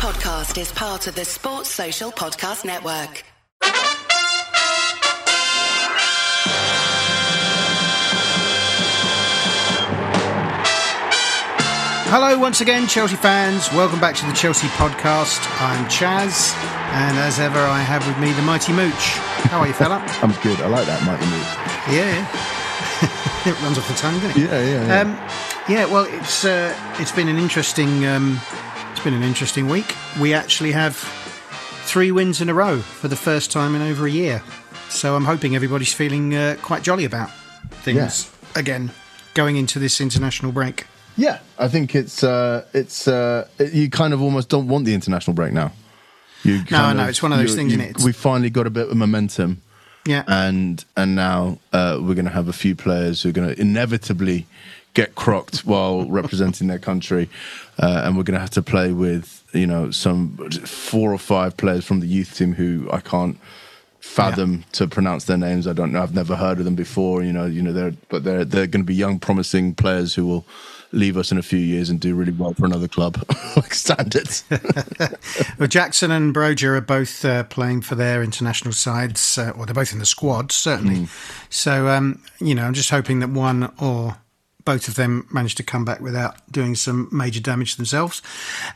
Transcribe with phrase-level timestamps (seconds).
[0.00, 3.22] podcast is part of the Sports Social Podcast Network.
[12.08, 13.70] Hello, once again, Chelsea fans.
[13.72, 15.38] Welcome back to the Chelsea podcast.
[15.60, 16.54] I'm Chas,
[16.94, 19.18] and as ever, I have with me the mighty Mouch.
[19.50, 19.96] How are you, fella?
[20.22, 20.58] I'm good.
[20.60, 21.92] I like that mighty Mouch.
[21.92, 22.24] Yeah,
[23.50, 24.48] it runs off the tongue, doesn't it?
[24.48, 25.00] Yeah, yeah, yeah.
[25.02, 25.10] Um,
[25.68, 25.84] yeah.
[25.84, 28.40] Well, it's uh, it's been an interesting um,
[29.00, 29.94] it's been an interesting week.
[30.20, 30.94] We actually have
[31.86, 34.42] three wins in a row for the first time in over a year.
[34.90, 37.30] So I'm hoping everybody's feeling uh, quite jolly about
[37.82, 38.90] things again
[39.32, 40.86] going into this international break.
[41.16, 45.32] yeah, I think it's uh, it's uh, you kind of almost don't want the international
[45.32, 45.72] break now.
[46.42, 48.04] You kind no, it's one of those you- things, you- isn't it?
[48.04, 49.62] We finally got a bit of momentum,
[50.06, 50.24] Yeah.
[50.28, 53.58] and and now uh, we're going to have a few players who are going to
[53.58, 54.46] inevitably
[54.94, 57.28] get crocked while representing their country,
[57.78, 61.56] uh, and we're going to have to play with you know some four or five
[61.56, 63.38] players from the youth team who I can't
[64.00, 65.66] fathom to pronounce their names.
[65.66, 66.02] I don't know.
[66.02, 67.22] I've never heard of them before.
[67.22, 70.26] You know, you know, they're but they're they're going to be young, promising players who
[70.26, 70.46] will
[70.92, 73.22] leave us in a few years and do really well for another club,
[73.56, 74.44] like standards.
[75.58, 79.74] Well, Jackson and Broja are both uh, playing for their international sides, uh, or they're
[79.74, 81.06] both in the squad, certainly.
[81.50, 84.16] So, um, you know, I'm just hoping that one or
[84.70, 88.22] both of them managed to come back without doing some major damage themselves.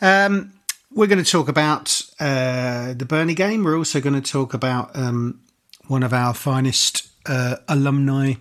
[0.03, 0.53] Um,
[0.93, 3.63] we're going to talk about uh, the Burnley game.
[3.63, 5.41] We're also going to talk about um,
[5.87, 8.35] one of our finest uh, alumni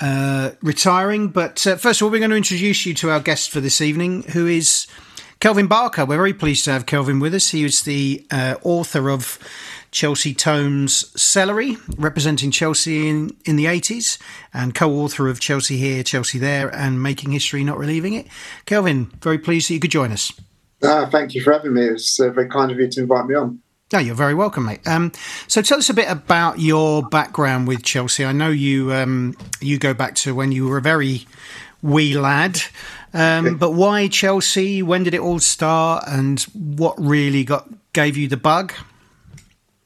[0.00, 1.28] uh, retiring.
[1.28, 3.82] But uh, first of all, we're going to introduce you to our guest for this
[3.82, 4.86] evening, who is
[5.40, 6.06] Kelvin Barker.
[6.06, 7.50] We're very pleased to have Kelvin with us.
[7.50, 9.38] He was the uh, author of
[9.90, 14.18] Chelsea Tomes Celery, representing Chelsea in, in the 80s,
[14.54, 18.28] and co author of Chelsea Here, Chelsea There, and Making History, Not Reliving It.
[18.66, 20.32] Kelvin, very pleased that you could join us.
[20.82, 21.82] Ah, thank you for having me.
[21.82, 23.60] It's uh, very kind of you to invite me on.
[23.92, 24.86] No, you're very welcome, mate.
[24.86, 25.10] Um,
[25.48, 28.24] so tell us a bit about your background with Chelsea.
[28.24, 31.26] I know you um, you go back to when you were a very
[31.82, 32.60] wee lad,
[33.12, 34.80] um, but why Chelsea?
[34.80, 38.72] When did it all start, and what really got gave you the bug?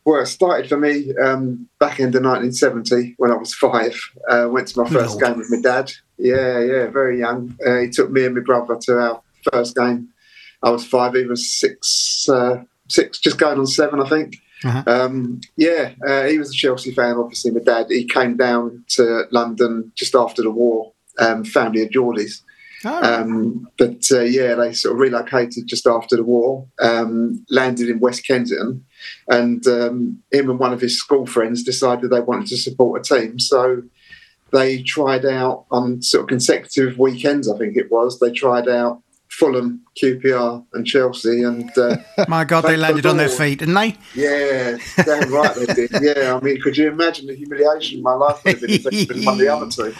[0.04, 3.98] Well, it started for me um, back in the 1970 when I was five.
[4.28, 5.24] Uh, went to my first Lord.
[5.24, 5.92] game with my dad.
[6.18, 7.56] Yeah, yeah, very young.
[7.66, 10.08] Uh, he took me and my brother to our first game.
[10.62, 11.14] I was five.
[11.14, 14.36] He was six, uh, six, just going on seven, I think.
[14.62, 14.82] Uh-huh.
[14.86, 17.16] Um, yeah, uh, he was a Chelsea fan.
[17.16, 17.86] Obviously, my dad.
[17.88, 20.92] He came down to London just after the war.
[21.18, 22.42] Um, family of Geordies.
[22.84, 27.88] Oh, Um, but uh, yeah, they sort of relocated just after the war, um, landed
[27.88, 28.84] in West Kensington,
[29.28, 33.20] and um, him and one of his school friends decided they wanted to support a
[33.20, 33.38] team.
[33.38, 33.82] So
[34.52, 38.20] they tried out on sort of consecutive weekends, I think it was.
[38.20, 41.96] They tried out Fulham, QPR, and Chelsea, and uh,
[42.28, 43.96] my God, they landed the on their feet, didn't they?
[44.14, 45.90] yeah, damn right they did.
[46.00, 49.08] Yeah, I mean, could you imagine the humiliation my life would have been if they'd
[49.08, 49.94] been one of the other two?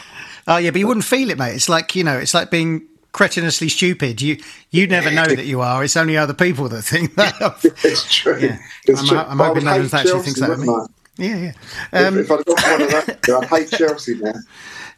[0.47, 1.55] Oh yeah, but you wouldn't feel it, mate.
[1.55, 4.21] It's like you know, it's like being cretinously stupid.
[4.21, 4.39] You
[4.71, 5.83] you never know that you are.
[5.83, 7.35] It's only other people that think that.
[7.85, 8.39] It's true.
[8.39, 8.59] Yeah.
[8.85, 9.19] It's I'm- true.
[9.19, 10.69] I'm hoping would no hate one actually Chelsea, thinks that of me.
[10.69, 11.23] wouldn't I?
[11.23, 11.53] yeah,
[11.93, 12.07] yeah.
[12.09, 14.35] Um, if I'd got one of those, I'd hate Chelsea now.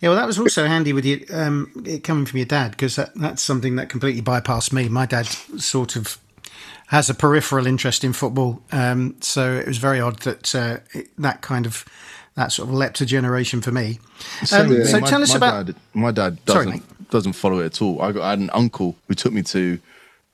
[0.01, 2.97] Yeah, well, that was also handy with you um, it coming from your dad because
[2.97, 4.89] that, that's something that completely bypassed me.
[4.89, 6.19] My dad sort of
[6.89, 11.09] has a peripheral interest in football, um, so it was very odd that uh, it,
[11.19, 11.85] that kind of
[12.35, 13.99] that sort of leapt a generation for me.
[14.41, 15.05] Um, Same so thing.
[15.05, 15.67] tell us my about.
[15.67, 18.01] Dad, my dad Sorry, doesn't follow it at all.
[18.03, 19.79] I got I had an uncle who took me to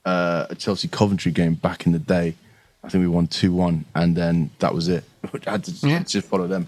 [0.05, 2.35] uh, a Chelsea Coventry game back in the day.
[2.83, 5.03] I think we won two one, and then that was it.
[5.47, 6.03] I had to Yeah.
[6.03, 6.67] just follow them.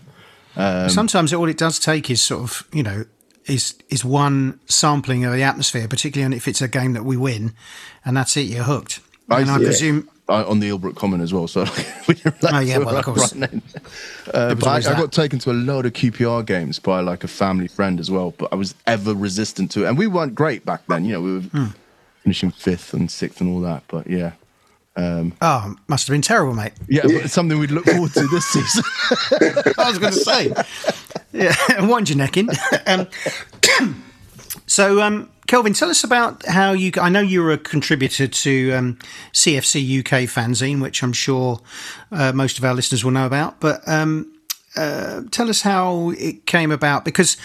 [0.56, 3.06] Sometimes all it does take is sort of you know
[3.46, 7.54] is is one sampling of the atmosphere, particularly if it's a game that we win,
[8.06, 8.44] and that's it.
[8.44, 9.02] You're hooked.
[9.30, 9.66] and I yeah.
[9.66, 10.10] presume.
[10.28, 11.48] On the Eelbrook Common as well.
[11.48, 11.62] So
[12.08, 12.20] like,
[12.52, 13.34] Oh, yeah, well, of course.
[14.34, 17.28] Uh, but I, I got taken to a load of QPR games by like a
[17.28, 18.32] family friend as well.
[18.38, 21.06] But I was ever resistant to it, and we weren't great back then.
[21.06, 21.66] You know, we were Hmm.
[22.24, 23.84] finishing fifth and sixth and all that.
[23.88, 24.32] But yeah,
[24.98, 26.74] Oh, must have been terrible, mate.
[26.88, 28.84] yeah, but it's something we'd look forward to this season.
[29.78, 30.54] I was going to say.
[31.34, 31.54] Yeah,
[31.86, 32.50] wind your neck in.
[32.88, 33.08] Um,
[34.66, 36.92] so, um, Kelvin, tell us about how you.
[37.02, 38.98] I know you were a contributor to um,
[39.32, 41.62] CFC UK fanzine, which I'm sure
[42.12, 43.62] uh, most of our listeners will know about.
[43.62, 44.38] But um,
[44.76, 47.38] uh, tell us how it came about, because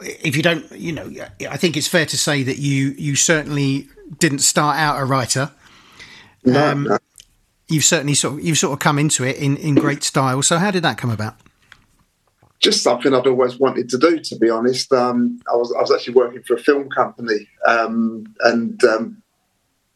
[0.00, 1.12] if you don't, you know,
[1.50, 3.86] I think it's fair to say that you you certainly
[4.18, 5.50] didn't start out a writer.
[6.42, 6.98] No, Um, no.
[7.68, 10.40] You've certainly sort of you've sort of come into it in, in great style.
[10.40, 11.36] So, how did that come about?
[12.64, 14.18] Just something I'd always wanted to do.
[14.18, 18.24] To be honest, um, I was I was actually working for a film company, um,
[18.40, 19.22] and um,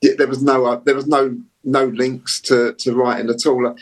[0.03, 3.75] yeah, there was no uh, there was no no links to to writing at all.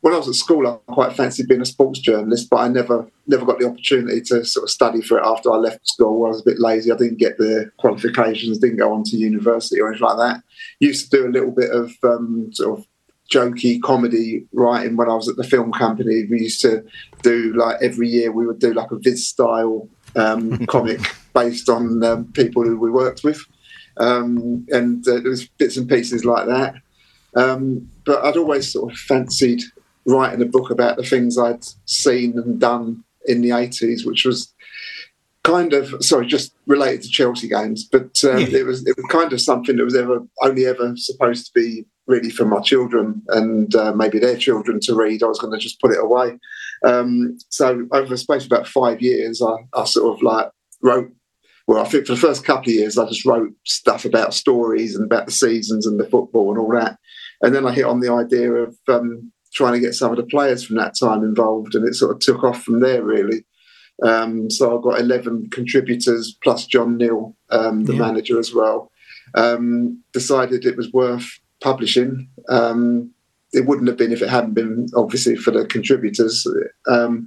[0.00, 3.06] When I was at school, I quite fancied being a sports journalist, but I never
[3.26, 6.24] never got the opportunity to sort of study for it after I left school.
[6.24, 6.90] I was a bit lazy.
[6.90, 10.42] I didn't get the qualifications, didn't go on to university or anything like that.
[10.80, 12.86] Used to do a little bit of um, sort of
[13.32, 16.26] jokey comedy writing when I was at the film company.
[16.28, 16.84] We used to
[17.22, 21.00] do like every year we would do like a Viz style um, comic
[21.32, 23.40] based on um, people who we worked with,
[23.96, 26.74] um, and uh, there was bits and pieces like that.
[27.34, 29.62] Um, but I'd always sort of fancied
[30.04, 34.52] writing a book about the things I'd seen and done in the eighties, which was
[35.42, 38.58] kind of sorry, just related to Chelsea games, but um, yeah.
[38.58, 41.86] it was it was kind of something that was ever only ever supposed to be
[42.06, 45.22] really for my children and uh, maybe their children to read.
[45.22, 46.38] I was going to just put it away.
[46.84, 50.50] Um, so over the space of about five years, I, I, sort of like
[50.82, 51.12] wrote.
[51.68, 54.96] Well, I think for the first couple of years, I just wrote stuff about stories
[54.96, 56.98] and about the seasons and the football and all that.
[57.40, 60.24] And then I hit on the idea of um, trying to get some of the
[60.24, 63.44] players from that time involved, and it sort of took off from there, really.
[64.02, 68.00] Um, so I've got 11 contributors plus John Neal, um, the yeah.
[68.00, 68.90] manager as well.
[69.34, 71.28] Um, decided it was worth
[71.62, 72.28] publishing.
[72.48, 73.10] Um,
[73.52, 76.46] it wouldn't have been if it hadn't been obviously for the contributors.
[76.88, 77.26] Um,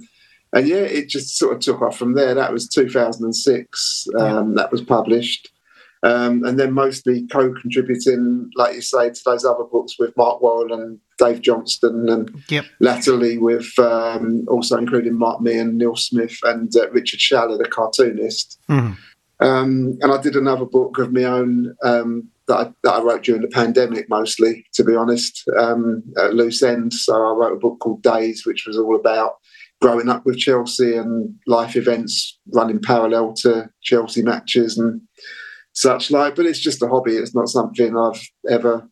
[0.52, 2.34] and yeah, it just sort of took off from there.
[2.34, 4.06] That was 2006.
[4.18, 5.50] Um, that was published.
[6.02, 10.72] Um, and then mostly co-contributing, like you say, to those other books with Mark Worrall
[10.72, 12.64] and Dave Johnston, and yep.
[12.80, 17.68] latterly with um, also including Mark Me and Neil Smith, and uh, Richard Schaller, the
[17.68, 18.60] cartoonist.
[18.68, 18.96] Mm.
[19.40, 23.24] Um, and I did another book of my own um, that I, that I wrote
[23.24, 27.04] during the pandemic, mostly, to be honest, um, at loose ends.
[27.04, 29.34] So I wrote a book called Days, which was all about
[29.80, 35.00] growing up with Chelsea and life events running parallel to Chelsea matches and
[35.72, 36.34] such like.
[36.34, 37.16] But it's just a hobby.
[37.16, 38.88] It's not something I've ever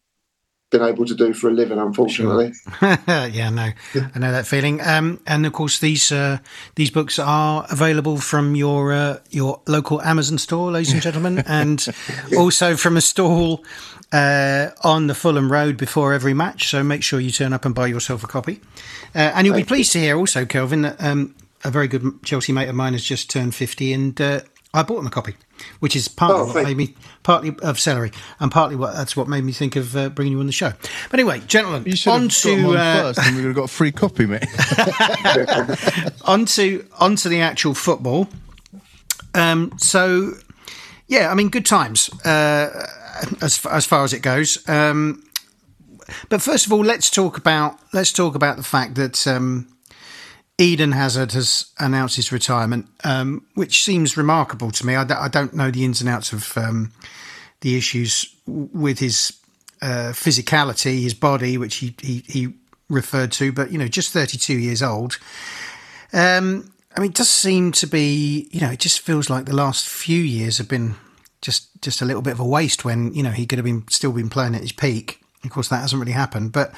[0.79, 2.53] been able to do for a living, unfortunately.
[2.53, 2.99] Sure.
[3.09, 4.81] yeah, no, I know that feeling.
[4.81, 6.39] Um, and of course, these uh,
[6.75, 11.87] these books are available from your uh, your local Amazon store, ladies and gentlemen, and
[12.37, 13.65] also from a stall
[14.13, 16.69] uh, on the Fulham Road before every match.
[16.69, 18.61] So make sure you turn up and buy yourself a copy.
[19.15, 20.01] Uh, and you'll Thank be pleased you.
[20.01, 23.31] to hear also, Kelvin, that um, a very good Chelsea mate of mine has just
[23.31, 24.41] turned fifty, and uh,
[24.75, 25.37] I bought him a copy
[25.79, 28.11] which is partly oh, what made me partly of celery
[28.41, 30.73] and partly what that's what made me think of uh, bringing you on the show.
[31.11, 33.57] But anyway, gentlemen, you should on have to on uh, first, and we would have
[33.57, 34.45] got a free copy, mate.
[36.25, 38.29] onto onto the actual football.
[39.35, 40.33] Um, so,
[41.09, 42.87] yeah, I mean, good times uh,
[43.41, 44.67] as as far as it goes.
[44.69, 45.23] Um,
[46.29, 49.27] but first of all, let's talk about let's talk about the fact that.
[49.27, 49.69] Um,
[50.59, 54.95] Eden Hazard has announced his retirement, um, which seems remarkable to me.
[54.95, 56.93] I d- I don't know the ins and outs of um,
[57.61, 59.33] the issues with his
[59.83, 62.55] uh, physicality, his body, which he, he, he,
[62.91, 65.19] referred to, but you know, just 32 years old.
[66.13, 69.57] Um, I mean, it does seem to be, you know, it just feels like the
[69.57, 70.95] last few years have been
[71.41, 73.85] just just a little bit of a waste when you know he could have been
[73.89, 75.24] still been playing at his peak.
[75.45, 76.53] Of course, that hasn't really happened.
[76.53, 76.75] But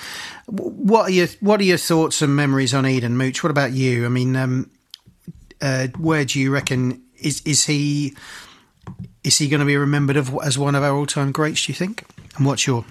[0.46, 3.42] what are your what are your thoughts and memories on Eden Mouch?
[3.42, 4.04] What about you?
[4.04, 4.70] I mean, um,
[5.60, 8.14] uh, where do you reckon is is he
[9.24, 11.66] is he going to be remembered as one of our all time greats?
[11.66, 12.04] Do you think?
[12.36, 12.84] And what's your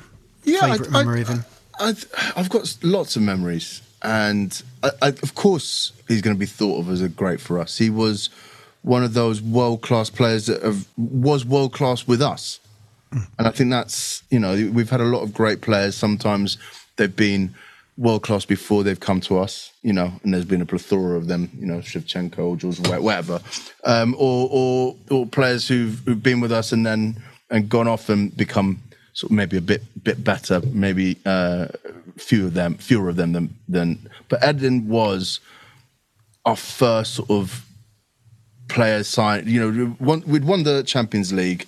[0.43, 1.45] yeah, favourite memory of him?
[1.79, 1.93] I,
[2.35, 6.79] have got lots of memories, and I, I, of course he's going to be thought
[6.79, 7.77] of as a great for us.
[7.77, 8.29] He was
[8.81, 12.59] one of those world class players that have, was world class with us.
[13.11, 15.95] And I think that's, you know, we've had a lot of great players.
[15.95, 16.57] Sometimes
[16.97, 17.53] they've been
[17.97, 21.27] world class before they've come to us, you know, and there's been a plethora of
[21.27, 23.39] them, you know, Shevchenko, Jules, whatever,
[23.85, 27.15] um, or, or, or players who've, who've been with us and then
[27.49, 28.81] and gone off and become
[29.13, 31.67] sort of maybe a bit bit better, maybe uh,
[32.17, 34.09] fewer of them, fewer of them than than.
[34.29, 35.39] But Eden was
[36.43, 37.65] our first sort of
[38.67, 39.47] player sign.
[39.47, 41.65] You know, we'd won the Champions League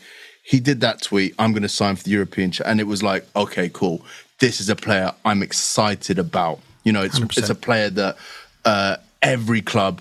[0.48, 3.26] he did that tweet, I'm going to sign for the European, and it was like,
[3.36, 4.02] okay, cool.
[4.40, 6.62] This is a player I'm excited about.
[6.86, 7.38] You know, it's 100%.
[7.38, 8.16] it's a player that
[8.64, 10.00] uh, every club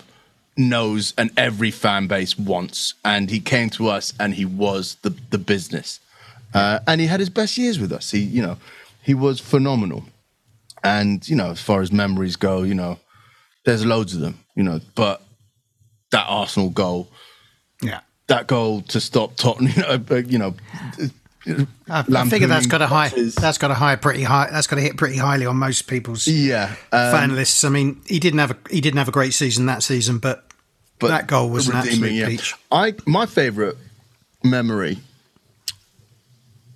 [0.55, 2.93] knows and every fan base wants.
[3.03, 5.99] And he came to us, and he was the the business,
[6.53, 8.11] uh, and he had his best years with us.
[8.11, 8.57] He, you know,
[9.03, 10.05] he was phenomenal.
[10.81, 12.99] And you know, as far as memories go, you know,
[13.65, 14.39] there's loads of them.
[14.55, 15.21] You know, but
[16.11, 17.09] that Arsenal goal,
[17.81, 20.05] yeah, that goal to stop Tottenham.
[20.27, 20.53] You know,
[21.45, 23.09] you know I, I figure that's got a high.
[23.09, 24.49] That's got a high, pretty high.
[24.51, 27.63] That's got to hit pretty highly on most people's yeah um, fan lists.
[27.63, 30.45] I mean, he didn't have a he didn't have a great season that season, but,
[30.99, 32.27] but that goal was an absolute yeah.
[32.27, 32.53] peach.
[32.71, 33.75] I my favourite
[34.43, 34.99] memory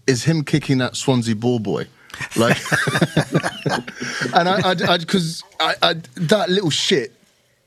[0.07, 1.87] is him kicking that Swansea ball boy.
[2.35, 2.57] Like,
[4.35, 7.13] and I, because I, I, I, that little shit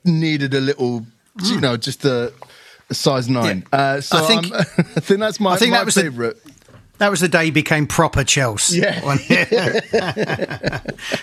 [0.04, 1.06] needed a little,
[1.42, 2.32] you know, just a
[2.90, 3.64] size nine.
[3.72, 3.78] Yeah.
[3.78, 6.42] Uh, so I think, I think that's my, I think my that was favorite.
[6.44, 6.52] The,
[6.98, 8.78] that was the day he became proper Chelsea.
[8.78, 9.00] Yeah.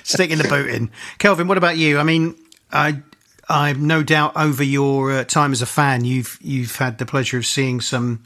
[0.03, 0.89] Sticking the boot in.
[1.18, 1.98] Kelvin, what about you?
[1.98, 2.36] I mean,
[2.72, 3.01] I
[3.50, 7.38] I've no doubt over your uh, time as a fan, you've you've had the pleasure
[7.38, 8.24] of seeing some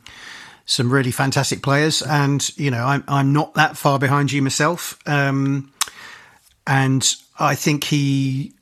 [0.65, 5.00] some really fantastic players, and you know I'm I'm not that far behind you myself,
[5.06, 5.72] um,
[6.65, 8.55] and I think he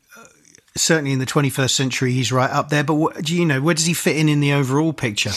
[0.75, 2.83] certainly in the 21st century he's right up there.
[2.83, 5.31] But what, do you know where does he fit in in the overall picture?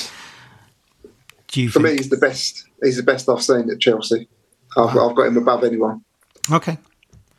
[1.49, 1.71] Do you?
[1.71, 1.93] For think?
[1.93, 4.29] me, he's the best he's the best I've seen at Chelsea.
[4.77, 4.97] I've.
[4.97, 6.05] I've got him above anyone.
[6.51, 6.79] Okay.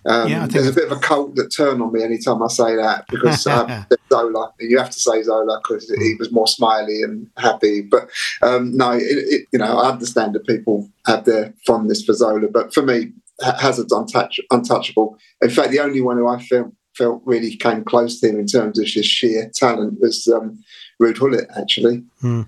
[0.07, 2.77] Um, yeah, there's a bit of a cult that turn on me anytime I say
[2.77, 7.29] that because um, Zola, you have to say Zola because he was more smiley and
[7.35, 7.81] happy.
[7.81, 8.09] But
[8.41, 12.47] um, no, it, it, you know, I understand that people have their fondness for Zola,
[12.47, 13.11] but for me,
[13.41, 15.17] Hazard's untouch, untouchable.
[15.41, 18.47] In fact, the only one who I felt felt really came close to him in
[18.47, 20.63] terms of just sheer talent was um,
[21.01, 22.03] Ruud Gullit, actually.
[22.21, 22.43] Hmm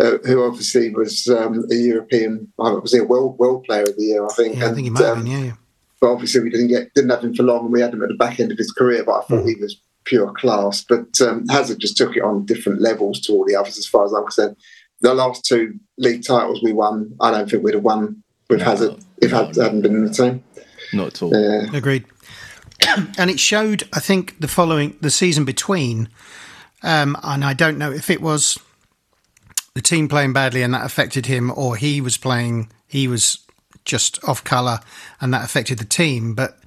[0.00, 4.04] uh, who obviously was um, a European, was he a world world player of the
[4.04, 4.24] year?
[4.24, 4.56] I think.
[4.56, 5.44] Yeah, and, I think he might um, have been.
[5.46, 5.52] Yeah,
[6.00, 8.08] But obviously, we didn't get didn't have him for long, and we had him at
[8.08, 9.04] the back end of his career.
[9.04, 9.48] But I thought mm.
[9.48, 10.82] he was pure class.
[10.82, 14.04] But um, Hazard just took it on different levels to all the others, as far
[14.04, 14.56] as I'm concerned.
[15.02, 18.64] The last two league titles we won, I don't think we'd have won with no,
[18.64, 20.44] Hazard if no, Hazard hadn't been in the team.
[20.92, 21.30] Not at all.
[21.32, 21.74] Yeah.
[21.74, 22.04] Agreed.
[23.18, 26.08] And it showed, I think, the following the season between,
[26.82, 28.58] um, and I don't know if it was
[29.74, 33.38] the team playing badly and that affected him, or he was playing, he was
[33.84, 34.80] just off colour
[35.20, 36.34] and that affected the team.
[36.34, 36.58] But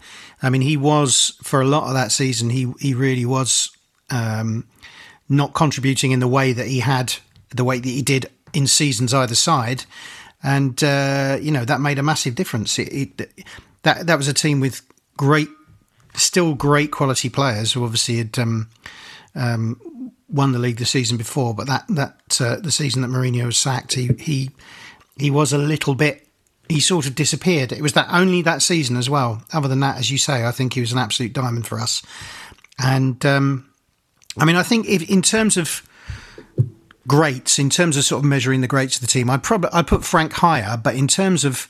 [0.41, 3.69] I mean, he was for a lot of that season, he he really was
[4.09, 4.67] um,
[5.29, 7.15] not contributing in the way that he had,
[7.55, 9.85] the way that he did in seasons either side,
[10.43, 12.77] and uh, you know that made a massive difference.
[12.77, 13.45] It, it,
[13.83, 14.81] that that was a team with
[15.17, 15.49] great,
[16.15, 18.37] still great quality players who obviously had.
[18.39, 18.69] Um,
[19.35, 23.45] um, won the league the season before, but that that uh, the season that Mourinho
[23.45, 24.49] was sacked, he he
[25.17, 26.27] he was a little bit.
[26.69, 27.71] He sort of disappeared.
[27.71, 29.43] It was that only that season as well.
[29.53, 32.01] Other than that, as you say, I think he was an absolute diamond for us.
[32.79, 33.69] And um,
[34.37, 35.87] I mean, I think if in terms of
[37.07, 39.83] greats, in terms of sort of measuring the greats of the team, I'd probably I
[39.83, 40.77] put Frank higher.
[40.77, 41.67] But in terms of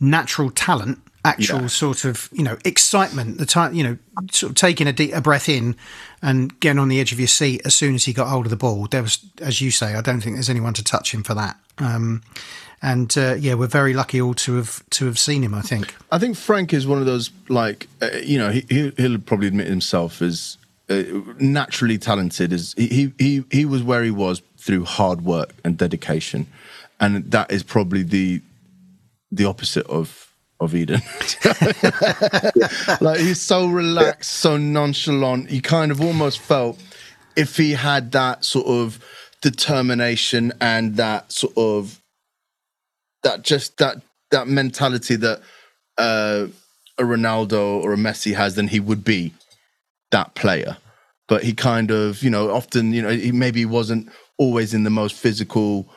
[0.00, 1.66] natural talent, actual yeah.
[1.66, 3.98] sort of you know excitement the time you know
[4.30, 5.76] sort of taking a deep a breath in
[6.22, 8.50] and getting on the edge of your seat as soon as he got hold of
[8.50, 8.86] the ball.
[8.86, 11.56] There was as you say i don't think there's anyone to touch him for that.
[11.78, 12.22] Um,
[12.82, 15.94] and uh, yeah we're very lucky all to have to have seen him i think.
[16.12, 19.66] I think frank is one of those like uh, you know he, he'll probably admit
[19.66, 21.02] himself as uh,
[21.40, 26.46] naturally talented as he, he he was where he was through hard work and dedication.
[26.98, 28.42] And that is probably the
[29.30, 31.02] the opposite of of Eden.
[33.00, 35.50] like he's so relaxed, so nonchalant.
[35.50, 36.78] He kind of almost felt
[37.36, 39.02] if he had that sort of
[39.42, 42.00] determination and that sort of
[43.22, 45.40] that just that that mentality that
[45.98, 46.46] uh,
[46.98, 49.32] a Ronaldo or a Messi has, then he would be
[50.10, 50.76] that player.
[51.28, 54.90] But he kind of, you know, often, you know, he maybe wasn't always in the
[54.90, 55.88] most physical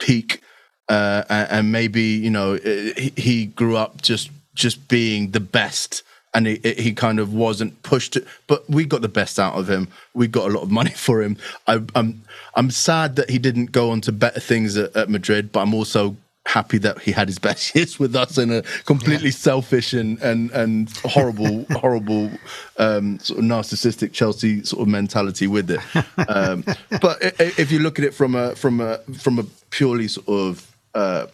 [0.00, 0.40] peak
[0.88, 6.02] uh, and, maybe you know he, grew up just just being the best
[6.34, 9.88] and he, he kind of wasn't pushed but we got the best out of him.
[10.14, 11.36] We got a lot of money for him.
[11.66, 12.22] I, am I'm,
[12.54, 15.74] I'm sad that he didn't go on to better things at, at, madrid but i'm
[15.74, 19.30] also happy that he had his best years with us in a completely yeah.
[19.30, 22.30] selfish and and and horrible horrible
[22.78, 25.80] um, sort of narcissistic chelsea sort of mentality with it.
[26.28, 26.64] Um,
[27.00, 30.71] but if you look at it from a from a from a purely sort of
[30.94, 31.26] uh,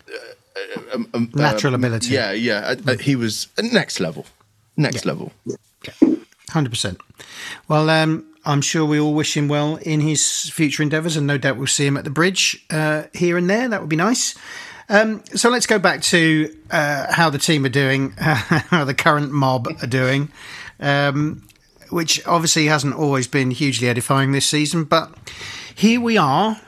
[0.93, 2.15] um, um, natural um, ability.
[2.15, 2.75] Yeah, yeah.
[2.87, 4.27] Uh, uh, he was next level.
[4.77, 5.13] Next yeah.
[5.13, 5.33] level.
[6.51, 7.01] Hundred percent.
[7.69, 11.39] Well, um, I'm sure we all wish him well in his future endeavours, and no
[11.39, 13.69] doubt we'll see him at the bridge uh, here and there.
[13.69, 14.35] That would be nice.
[14.89, 19.31] Um, so let's go back to uh, how the team are doing, how the current
[19.33, 20.31] mob are doing,
[20.81, 21.47] um,
[21.91, 24.85] which obviously hasn't always been hugely edifying this season.
[24.85, 25.13] But
[25.75, 26.59] here we are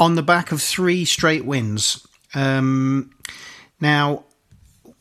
[0.00, 2.06] on the back of three straight wins.
[2.34, 3.10] Um,
[3.80, 4.24] now,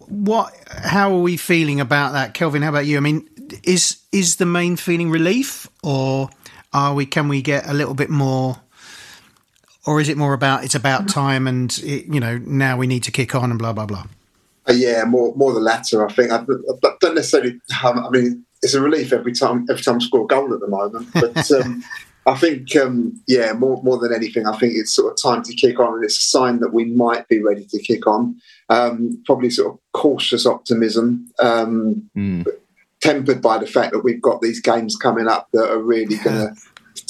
[0.08, 0.54] what?
[0.70, 2.62] How are we feeling about that, Kelvin?
[2.62, 2.98] How about you?
[2.98, 3.28] I mean,
[3.64, 6.30] is is the main feeling relief, or
[6.74, 7.06] are we?
[7.06, 8.58] Can we get a little bit more?
[9.86, 13.04] Or is it more about it's about time and it, you know now we need
[13.04, 14.06] to kick on and blah blah blah?
[14.70, 16.06] Uh, yeah, more more the latter.
[16.06, 16.32] I think.
[16.32, 17.60] I, I don't necessarily.
[17.84, 20.60] Um, I mean, it's a relief every time every time I score a goal at
[20.60, 21.10] the moment.
[21.14, 21.84] But um,
[22.28, 25.54] I think, um, yeah, more more than anything, I think it's sort of time to
[25.54, 28.36] kick on, and it's a sign that we might be ready to kick on.
[28.70, 32.46] Um, probably sort of cautious optimism, um, Mm.
[33.02, 36.38] tempered by the fact that we've got these games coming up that are really going
[36.56, 36.56] to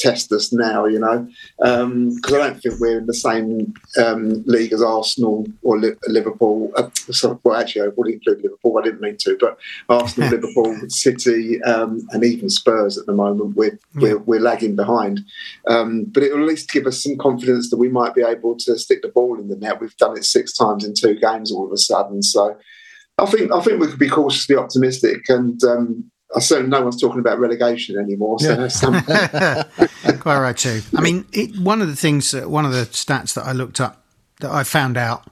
[0.02, 0.86] test us now.
[0.86, 1.28] You know,
[1.58, 6.72] because I don't think we're in the same um, league as Arsenal or Li- Liverpool.
[6.76, 8.78] Uh, sorry, well, actually, I would include Liverpool.
[8.78, 9.58] I didn't mean to, but
[9.90, 15.22] Arsenal, Liverpool, City, um, and even Spurs at the moment, we're we're, we're lagging behind.
[15.68, 18.58] Um, but it will at least give us some confidence that we might be able
[18.58, 19.80] to stick the ball in the net.
[19.80, 22.58] We've done it six times in two games all of a sudden, so.
[23.18, 27.00] I think I think we could be cautiously optimistic, and um, I certainly no one's
[27.00, 28.40] talking about relegation anymore.
[28.40, 29.02] So that's some,
[30.20, 30.82] Quite right too.
[30.96, 33.82] I mean, it, one of the things, uh, one of the stats that I looked
[33.82, 34.06] up
[34.40, 35.28] that I found out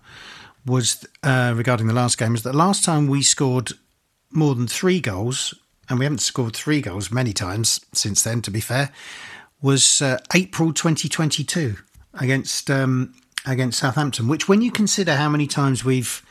[0.65, 3.72] was uh, regarding the last game is that the last time we scored
[4.32, 5.53] more than three goals,
[5.89, 8.41] and we haven't scored three goals many times since then.
[8.44, 8.91] To be fair,
[9.62, 11.77] was uh, April 2022
[12.13, 13.13] against um,
[13.46, 14.27] against Southampton.
[14.27, 16.22] Which, when you consider how many times we've,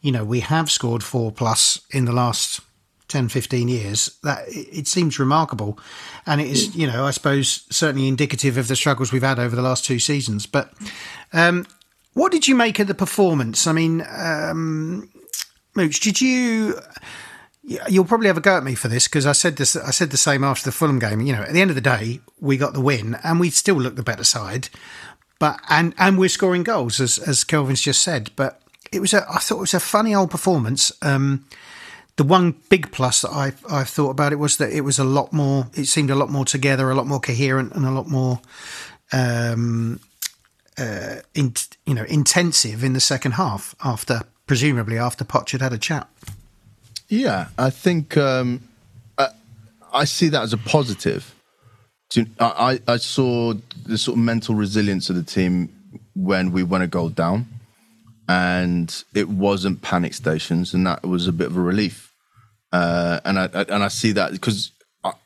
[0.00, 2.60] you know, we have scored four plus in the last
[3.08, 5.78] 10, 15 years, that it seems remarkable.
[6.26, 9.54] And it is, you know, I suppose certainly indicative of the struggles we've had over
[9.54, 10.46] the last two seasons.
[10.46, 10.72] But
[11.32, 11.66] um,
[12.14, 13.66] what did you make of the performance?
[13.66, 15.10] I mean, um,
[15.74, 16.80] Mouch, did you?
[17.88, 19.76] You'll probably have a go at me for this because I said this.
[19.76, 21.20] I said the same after the Fulham game.
[21.20, 23.76] You know, at the end of the day, we got the win, and we still
[23.76, 24.68] look the better side.
[25.38, 28.30] But and and we're scoring goals as as Kelvin's just said.
[28.34, 29.26] But it was a.
[29.28, 30.92] I thought it was a funny old performance.
[31.02, 31.44] Um,
[32.16, 35.04] the one big plus that I I thought about it was that it was a
[35.04, 35.68] lot more.
[35.74, 38.40] It seemed a lot more together, a lot more coherent, and a lot more.
[39.12, 40.00] Um,
[40.78, 41.54] uh, in,
[41.86, 46.08] you know, intensive in the second half after presumably after Poch had had a chat.
[47.08, 48.68] Yeah, I think um,
[49.16, 49.28] I,
[49.92, 51.34] I see that as a positive.
[52.40, 53.54] I I saw
[53.84, 55.72] the sort of mental resilience of the team
[56.14, 57.46] when we went a goal down,
[58.28, 62.05] and it wasn't panic stations, and that was a bit of a relief.
[62.76, 64.58] Uh, and I, I and I see that because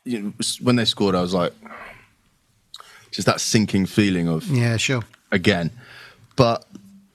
[0.05, 0.33] you know,
[0.65, 1.53] when they scored, I was like,
[3.15, 5.03] just that sinking feeling of Yeah, sure.
[5.31, 5.71] again.
[6.35, 6.65] But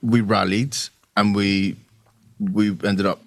[0.01, 0.75] we rallied
[1.15, 1.75] and we
[2.39, 3.19] we ended up,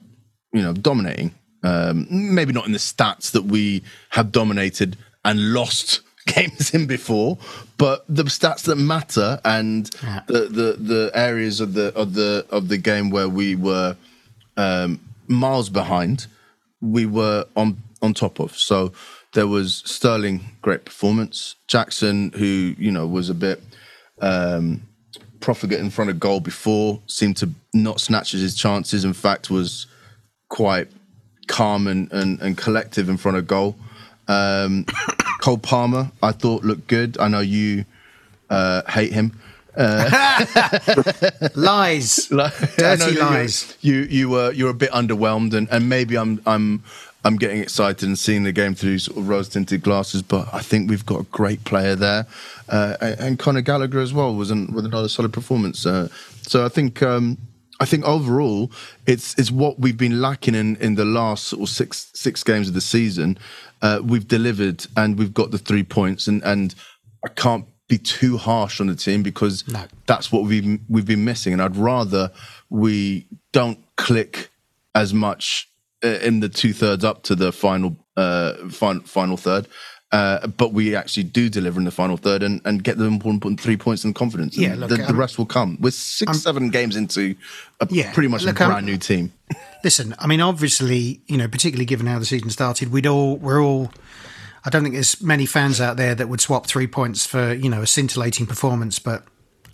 [0.53, 1.31] you know, dominating.
[1.63, 6.01] Um, maybe not in the stats that we have dominated and lost
[6.37, 7.37] games in before,
[7.77, 10.21] but the stats that matter and Yeah.
[10.27, 13.97] the, the the areas of the of the of the game where we were
[14.57, 16.27] um, miles behind,
[16.81, 18.57] we were on on top of.
[18.57, 18.93] So
[19.35, 21.57] there was Sterling, great performance.
[21.67, 23.63] Jackson, who you know was a bit
[24.21, 24.83] um,
[25.41, 29.05] profligate in front of goal before, seemed to not snatch at his chances.
[29.05, 29.87] In fact, was
[30.49, 30.89] quite
[31.47, 33.77] calm and, and, and collective in front of goal.
[34.29, 34.85] Um,
[35.41, 37.19] Cole Palmer, I thought looked good.
[37.19, 37.87] I know you
[38.51, 39.39] uh, hate him.
[41.55, 42.29] Lies.
[42.41, 43.77] Like, Dirty know lies.
[43.81, 46.83] You you were you're a bit underwhelmed, and, and maybe I'm I'm
[47.25, 50.23] I'm getting excited and seeing the game through sort of rose tinted glasses.
[50.23, 52.27] But I think we've got a great player there,
[52.69, 55.87] uh, and, and Conor Gallagher as well was an, with another solid performance.
[55.87, 56.09] Uh,
[56.43, 57.03] so I think.
[57.03, 57.39] Um,
[57.83, 58.71] I think overall,
[59.07, 62.69] it's it's what we've been lacking in, in the last sort of six six games
[62.69, 63.39] of the season.
[63.81, 66.75] Uh, we've delivered and we've got the three points, and and
[67.25, 69.85] I can't be too harsh on the team because No.
[70.07, 72.31] that's what we've we've been missing, and I'd rather
[72.71, 74.49] we don't click
[74.95, 75.69] as much
[76.03, 79.67] uh, in the two thirds up to the final uh, final final third.
[80.13, 83.61] Uh, but we actually do deliver in the final third and, and get the important
[83.61, 84.57] three points and confidence.
[84.57, 85.79] And Yeah, look, the, the um, rest will come.
[85.81, 87.37] We're 6 seven games into
[87.79, 89.33] a Yeah, pretty much look, a I'm- brand new team.
[89.85, 93.63] Listen, I mean, obviously, you know, particularly given how the season started, we'd all we're
[93.63, 93.93] all.
[94.65, 97.71] I don't think there's many fans out there that would swap three points for you
[97.71, 99.25] know a scintillating performance, but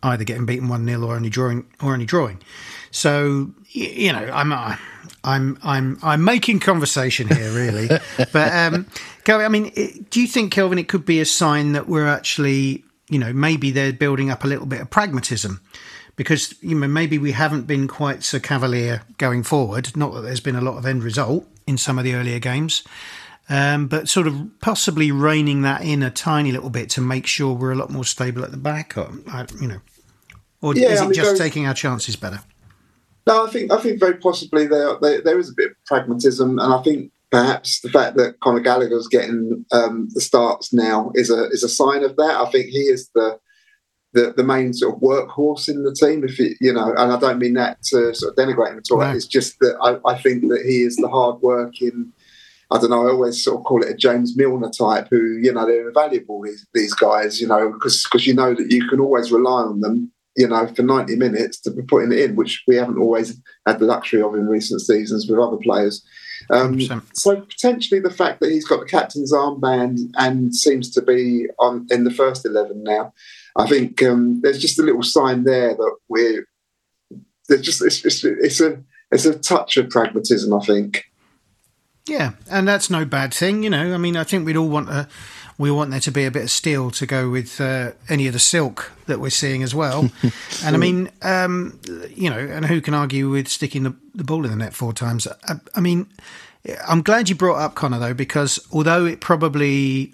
[0.03, 2.40] either getting beaten one 0 or only drawing or only drawing.
[2.90, 4.77] So you know, I'm uh,
[5.25, 7.88] I'm I'm I'm making conversation here, really.
[8.33, 8.87] but um,
[9.25, 12.07] Kelvin, I mean, it, do you think Kelvin, it could be a sign that we're
[12.07, 15.61] actually, you know, maybe they're building up a little bit of pragmatism?
[16.14, 19.94] Because you know maybe we haven't been quite so cavalier going forward.
[19.96, 22.85] Not that there's been a lot of end result in some of the earlier games,
[23.48, 27.54] um, but sort of possibly reining that in a tiny little bit to make sure
[27.54, 29.11] we're a lot more stable at the back, or
[29.61, 29.80] you know,
[30.62, 32.40] or Yeah, is I it mean, just very- taking our chances better?
[33.26, 36.59] No, I think I think very possibly there there, there is a bit of pragmatism,
[36.59, 41.28] and I think perhaps the fact that Conor Gallagher's getting um, the starts now is
[41.30, 42.37] a is a sign of that.
[42.37, 43.38] I think he is the
[44.12, 46.22] the, the main sort of workhorse in the team.
[46.24, 48.85] If it, you know, and I don't mean that to sort of denigrate him at
[48.92, 48.98] all.
[48.98, 49.11] No.
[49.11, 52.12] It's just that I, I think that he is the hard working
[52.70, 53.07] I don't know.
[53.07, 56.42] I always sort of call it a James Milner type, who you know they're invaluable.
[56.42, 59.81] These these guys, you know, because because you know that you can always rely on
[59.81, 63.40] them, you know, for ninety minutes to be putting it in, which we haven't always
[63.66, 66.05] had the luxury of in recent seasons with other players.
[66.50, 66.81] Um,
[67.12, 71.87] so potentially the fact that he's got the captain's armband and seems to be on
[71.90, 73.12] in the first eleven now,
[73.57, 76.46] I think um, there's just a little sign there that we're
[77.48, 81.05] there's just it's, it's, it's a it's a touch of pragmatism, I think.
[82.09, 83.92] Yeah, and that's no bad thing, you know.
[83.92, 85.09] I mean, I think we'd all want a,
[85.59, 88.33] we want there to be a bit of steel to go with uh, any of
[88.33, 90.11] the silk that we're seeing as well.
[90.64, 91.81] and I mean, um,
[92.14, 94.92] you know, and who can argue with sticking the, the ball in the net four
[94.92, 95.27] times?
[95.49, 96.07] I, I, mean,
[96.87, 100.12] I'm glad you brought up Conor though, because although it probably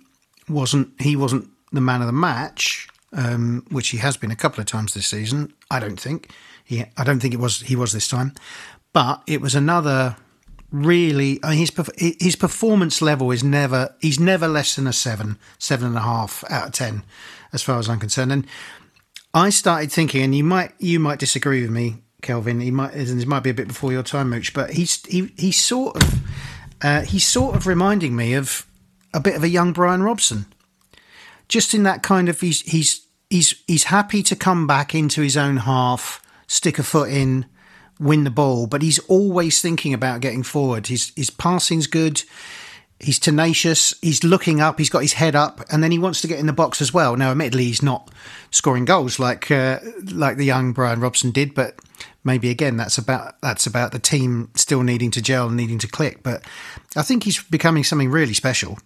[0.49, 4.61] wasn't, he wasn't the man of the match, um, which he has been a couple
[4.61, 5.53] of times this season.
[5.71, 6.31] I don't think
[6.65, 8.33] he, I don't think it was he was this time,
[8.93, 10.17] but it was another
[10.73, 15.89] really mean, his his performance level is never he's never less than a seven seven
[15.89, 17.05] and a half out of ten
[17.53, 18.33] as far as I'm concerned.
[18.33, 18.47] And
[19.35, 23.19] I started thinking and you might you might disagree with me Kelvin he might and
[23.19, 26.21] this might be a bit before your time Mouch but he's he, he's sort of
[26.81, 28.67] uh, he's sort of reminding me of
[29.15, 30.47] a bit of a young Brian Robson.
[31.49, 35.37] Just in that kind of he's he's he's he's happy to come back into his
[35.37, 37.47] own half stick a foot in
[38.03, 40.89] win the ball, but he's always thinking about getting forward.
[40.89, 42.23] His his passing's good.
[42.99, 43.95] He's tenacious.
[44.01, 44.79] He's looking up.
[44.79, 46.95] He's got his head up, and then he wants to get in the box as
[46.95, 47.17] well.
[47.17, 48.11] Now, admittedly, he's not
[48.51, 49.81] scoring goals like uh,
[50.13, 51.81] like the young Brian Robson did, but
[52.25, 55.89] maybe again that's about that's about the team still needing to gel and needing to
[55.89, 56.23] click.
[56.23, 56.45] But
[56.97, 58.79] I think he's becoming something really special.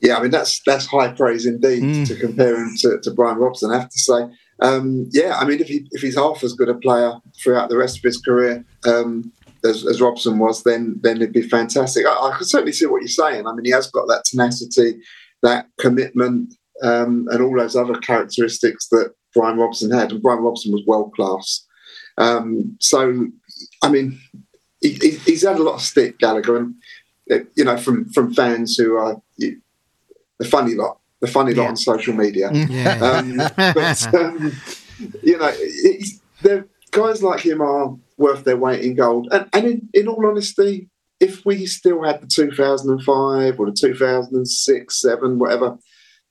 [0.00, 2.06] Yeah, I mean that's that's high praise indeed mm.
[2.06, 3.72] to compare him to, to Brian Robson.
[3.72, 4.28] I have to say,
[4.60, 7.76] um, yeah, I mean, if he if he's half as good a player throughout the
[7.76, 9.32] rest of his career um,
[9.64, 12.06] as, as, Robson was, then then it'd be fantastic.
[12.06, 13.46] I, I can certainly see what you're saying.
[13.46, 14.98] I mean, he has got that tenacity,
[15.42, 20.12] that commitment, um, and all those other characteristics that Brian Robson had.
[20.12, 21.66] And Brian Robson was world class.
[22.16, 23.26] Um, so,
[23.82, 24.18] I mean,
[24.80, 26.74] he, he's had a lot of stick, Gallagher, and
[27.56, 32.14] you know, from from fans who are the funny lot the funny lot on social
[32.14, 32.50] media.
[32.50, 32.70] Mm.
[32.70, 32.98] Yeah.
[33.00, 34.52] Um, but, um,
[35.22, 35.52] you know,
[36.42, 39.28] the guys like him are worth their weight in gold.
[39.30, 40.88] And, and in, in, all honesty,
[41.20, 45.78] if we still had the 2005 or the 2006, 7, whatever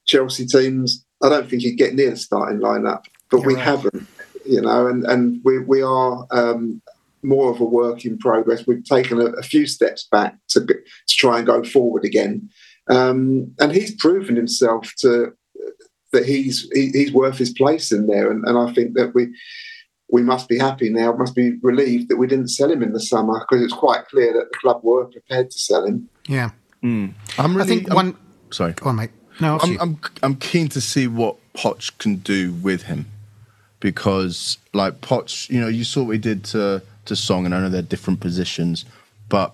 [0.05, 3.05] Chelsea teams, I don't think he'd get near the starting lineup.
[3.29, 3.63] But You're we right.
[3.63, 4.07] haven't,
[4.45, 6.81] you know, and, and we, we are um,
[7.23, 8.67] more of a work in progress.
[8.67, 10.75] We've taken a, a few steps back to, to
[11.09, 12.49] try and go forward again.
[12.87, 15.33] Um, and he's proven himself to
[16.11, 18.31] that he's he, he's worth his place in there.
[18.31, 19.33] And, and I think that we
[20.09, 22.99] we must be happy now, must be relieved that we didn't sell him in the
[22.99, 26.09] summer because it's quite clear that the club were prepared to sell him.
[26.27, 26.51] Yeah,
[26.83, 27.13] mm.
[27.37, 27.63] I'm really.
[27.63, 28.17] I think I'm, one.
[28.51, 29.11] Sorry, go on, mate.
[29.39, 33.07] No, I'm, I'm I'm keen to see what Poch can do with him
[33.79, 37.59] because, like Poch, you know, you saw what he did to to Son, and I
[37.59, 38.85] know they're different positions,
[39.27, 39.53] but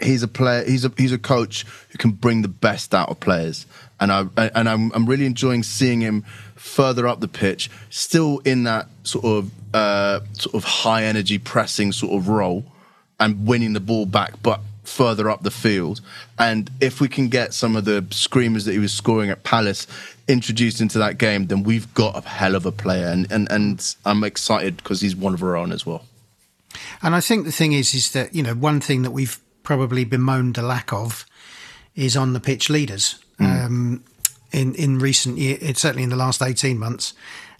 [0.00, 0.64] he's a player.
[0.64, 3.66] He's a he's a coach who can bring the best out of players,
[4.00, 8.64] and I and I'm I'm really enjoying seeing him further up the pitch, still in
[8.64, 12.64] that sort of uh, sort of high energy pressing sort of role,
[13.18, 16.00] and winning the ball back, but further up the field.
[16.38, 19.86] And if we can get some of the screamers that he was scoring at Palace
[20.26, 23.96] introduced into that game, then we've got a hell of a player, and and and
[24.04, 26.04] I'm excited because he's one of our own as well.
[27.02, 30.02] And I think the thing is, is that you know one thing that we've probably
[30.02, 31.26] bemoaned the lack of
[31.94, 33.66] is on the pitch leaders mm.
[33.66, 34.02] um,
[34.50, 37.12] in in recent years, certainly in the last eighteen months.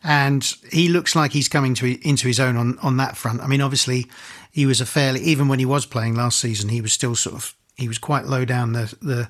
[0.03, 0.43] And
[0.73, 3.43] he looks like he's coming to into his own on on that front.
[3.43, 4.07] I mean, obviously,
[4.51, 7.37] he was a fairly even when he was playing last season, he was still sort
[7.37, 9.29] of he was quite low down the the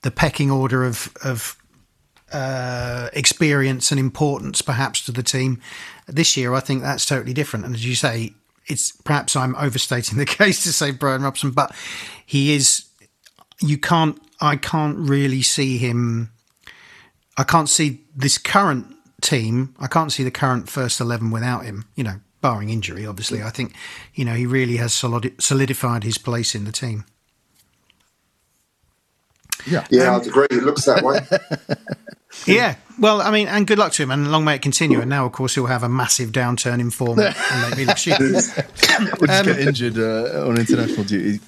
[0.00, 1.58] the pecking order of of
[2.32, 5.60] uh, experience and importance perhaps to the team.
[6.06, 7.66] This year, I think that's totally different.
[7.66, 8.32] And as you say,
[8.66, 11.74] it's perhaps I'm overstating the case to say Brian Robson, but
[12.24, 12.86] he is.
[13.60, 14.20] You can't.
[14.40, 16.32] I can't really see him.
[17.36, 18.86] I can't see this current
[19.20, 19.74] team.
[19.78, 21.86] I can't see the current first eleven without him.
[21.94, 23.42] You know, barring injury, obviously.
[23.42, 23.74] I think,
[24.14, 27.06] you know, he really has solidified his place in the team.
[29.66, 30.46] Yeah, yeah, um, I'd agree.
[30.50, 31.20] It looks that way.
[32.46, 35.00] yeah, well, I mean, and good luck to him, and long may it continue.
[35.00, 37.34] And now, of course, he'll have a massive downturn in form and
[37.70, 38.18] make me look shit.
[38.18, 41.40] we'll just um, get injured uh, on international duty.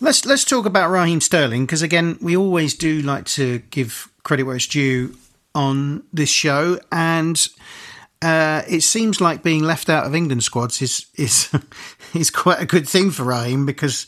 [0.00, 4.44] let's let's talk about Raheem Sterling because again, we always do like to give credit
[4.44, 5.16] where it's due
[5.54, 7.48] on this show, and
[8.22, 11.54] uh, it seems like being left out of England squads is is
[12.14, 14.06] is quite a good thing for Raheem because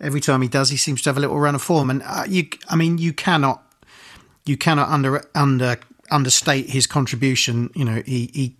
[0.00, 1.90] every time he does, he seems to have a little run of form.
[1.90, 3.62] And uh, you, I mean, you cannot,
[4.46, 5.76] you cannot under under
[6.10, 7.70] understate his contribution.
[7.74, 8.56] You know, he he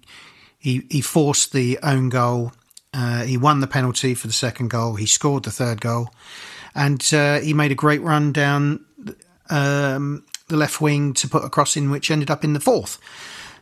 [0.58, 2.52] he, he forced the own goal.
[2.92, 4.94] Uh, he won the penalty for the second goal.
[4.96, 6.08] He scored the third goal,
[6.74, 8.84] and uh, he made a great run down
[9.50, 12.98] um, the left wing to put a cross in, which ended up in the fourth.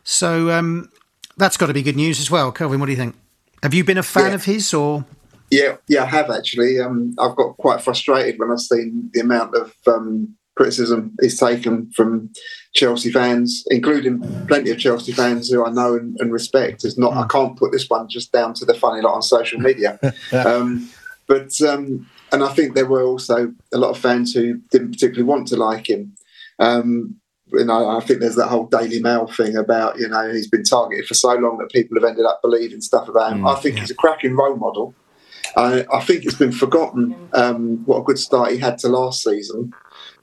[0.03, 0.89] So um,
[1.37, 2.51] that's got to be good news as well.
[2.51, 3.15] Kelvin, what do you think?
[3.63, 4.35] Have you been a fan Yeah.
[4.35, 5.05] of his or?
[5.51, 6.79] Yeah, yeah, I have actually.
[6.79, 11.91] Um, I've got quite frustrated when I've seen the amount of um, criticism is taken
[11.91, 12.31] from
[12.73, 16.83] Chelsea fans, including plenty of Chelsea fans who I know and, and respect.
[16.83, 17.13] It's not.
[17.13, 19.99] I can't put this one just down to the funny lot on social media.
[20.33, 20.89] um,
[21.27, 25.23] but um, and I think there were also a lot of fans who didn't particularly
[25.23, 26.15] want to like him.
[26.59, 27.15] Um,
[27.51, 30.63] you know, I think there's that whole Daily Mail thing about you know he's been
[30.63, 33.45] targeted for so long that people have ended up believing stuff about him.
[33.45, 34.93] I think he's a cracking role model.
[35.55, 39.23] I, I think it's been forgotten um, what a good start he had to last
[39.23, 39.73] season,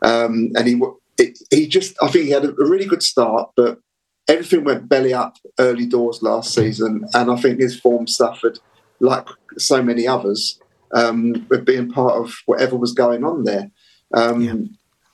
[0.03, 0.81] um, and he
[1.19, 3.79] it, he just I think he had a, a really good start, but
[4.29, 8.59] everything went belly up early doors last season, and I think his form suffered
[9.01, 9.27] like
[9.59, 10.61] so many others
[10.93, 13.71] um, with being part of whatever was going on there.
[14.15, 14.55] Um, Yeah.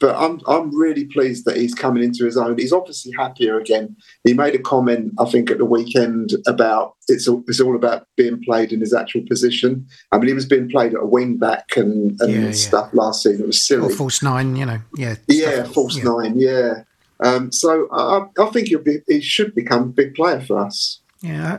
[0.00, 2.56] But I'm I'm really pleased that he's coming into his own.
[2.56, 3.96] He's obviously happier again.
[4.22, 8.06] He made a comment, I think, at the weekend about it's all, it's all about
[8.16, 9.88] being played in his actual position.
[10.12, 12.50] I mean, he was being played at a wing back and, and Yeah, yeah.
[12.52, 13.42] stuff last season.
[13.42, 13.92] It was silly.
[13.92, 15.16] Or false nine, you know, yeah.
[15.26, 16.04] Yeah, stuff- false yeah.
[16.04, 16.38] nine.
[16.38, 16.82] Yeah.
[17.20, 21.00] Um, so I, I think he'll be, he should become a big player for us.
[21.22, 21.58] Yeah,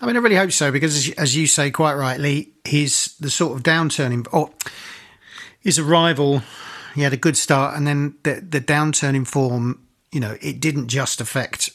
[0.00, 3.14] I mean, I really hope so because, as you- as you say quite rightly, he's
[3.20, 4.50] the sort of downturn in, or
[5.60, 6.42] his arrival.
[6.96, 9.82] He had a good start, and then the the downturn in form.
[10.10, 11.70] You know, it didn't just affect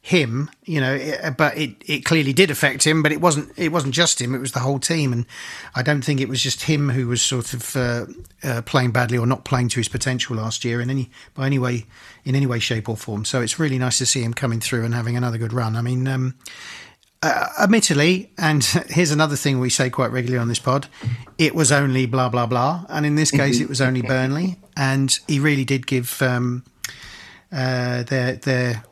[0.00, 0.50] him.
[0.64, 3.02] You know, it, but it, it clearly did affect him.
[3.02, 5.12] But it wasn't it wasn't just him; it was the whole team.
[5.12, 5.26] And
[5.74, 8.06] I don't think it was just him who was sort of uh,
[8.44, 11.58] uh, playing badly or not playing to his potential last year in any by any
[11.58, 11.86] way
[12.24, 13.24] in any way, shape, or form.
[13.24, 15.74] So it's really nice to see him coming through and having another good run.
[15.74, 16.06] I mean.
[16.06, 16.36] Um,
[17.22, 20.88] uh, admittedly, and here's another thing we say quite regularly on this pod,
[21.38, 25.18] it was only blah blah blah, and in this case, it was only Burnley, and
[25.28, 26.64] he really did give um,
[27.52, 28.84] uh, their their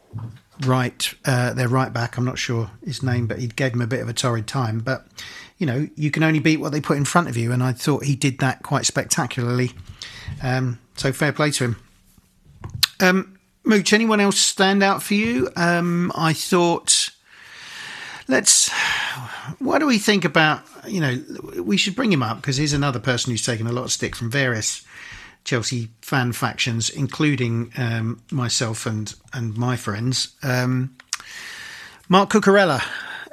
[0.67, 2.17] right uh, their right back.
[2.17, 4.81] I'm not sure his name, but he gave him a bit of a torrid time.
[4.81, 5.07] But
[5.59, 7.73] you know, you can only beat what they put in front of you, and I
[7.73, 9.73] thought he did that quite spectacularly.
[10.43, 11.77] Um, so fair play to him.
[13.01, 15.51] Um, Mouch, anyone else stand out for you?
[15.57, 17.11] Um, I thought
[18.31, 18.71] let's
[19.59, 21.19] what do we think about you know
[21.63, 24.15] we should bring him up because he's another person who's taken a lot of stick
[24.17, 24.85] from various
[25.45, 30.95] chelsea fan factions including um, myself and and my friends um,
[32.09, 32.81] Marc Cucurella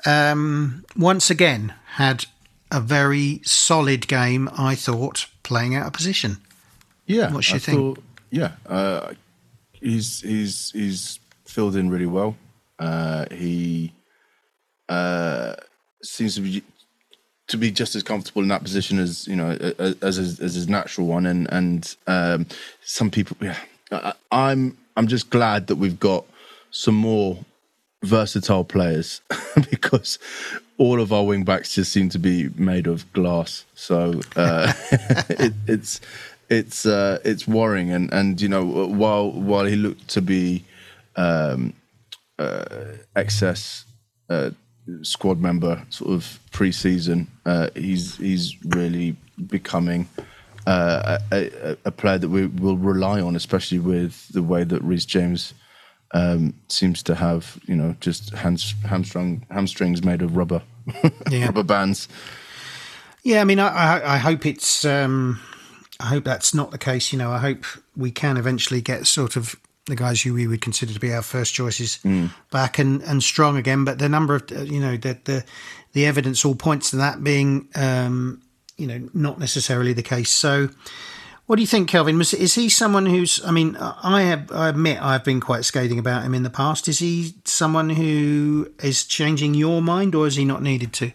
[0.05, 2.25] um, once again had
[2.71, 6.37] a very solid game i thought playing out of position
[7.05, 7.75] Yeah, What's your I thing?
[7.95, 9.13] thought- yeah, uh,
[9.71, 12.35] he's he's he's filled in really well.
[12.77, 13.93] Uh, he
[14.89, 15.55] uh,
[16.03, 16.63] seems to be
[17.47, 20.55] to be just as comfortable in that position as you know as as his, as
[20.55, 22.45] his natural one, and and um,
[22.83, 23.37] some people.
[23.39, 23.57] Yeah,
[23.91, 26.25] I, I'm I'm just glad that we've got
[26.71, 27.39] some more
[28.03, 29.21] versatile players
[29.71, 30.19] because
[30.77, 33.65] all of our wing backs just seem to be made of glass.
[33.75, 34.73] So uh,
[35.29, 36.01] it, it's
[36.49, 40.63] it's uh, it's worrying, and and you know while while he looked to be
[41.15, 41.73] um,
[42.37, 42.65] uh,
[43.15, 43.85] excess
[44.29, 44.51] uh,
[45.01, 49.15] squad member sort of pre-season, uh, he's he's really
[49.47, 50.07] becoming.
[50.65, 55.05] Uh, a, a, player that we will rely on, especially with the way that Reece
[55.05, 55.53] James
[56.11, 60.61] um, seems to have, you know, just hands, hamstring hamstrings made of rubber,
[61.31, 61.45] Yeah.
[61.45, 62.09] rubber bands.
[63.23, 64.85] Yeah, I mean, I, I, I hope it's.
[64.85, 65.39] Um,
[65.99, 67.11] I hope that's not the case.
[67.11, 69.55] You know, I hope we can eventually get sort of
[69.87, 71.99] the guys who we would consider to be our first choices
[72.51, 73.83] back and, and strong again.
[73.83, 75.43] But the number of uh, you know that the
[75.93, 78.41] the evidence all points to that being um,
[78.77, 80.29] you know not necessarily the case.
[80.29, 80.69] So.
[81.45, 82.17] What do you think, Kelvin?
[82.17, 83.39] Was, is he someone who's?
[83.45, 84.51] I mean, I have.
[84.51, 86.89] I admit I've been quite scathing about him in the past.
[86.89, 91.13] Is he someone who is changing your mind, or is he not needed to?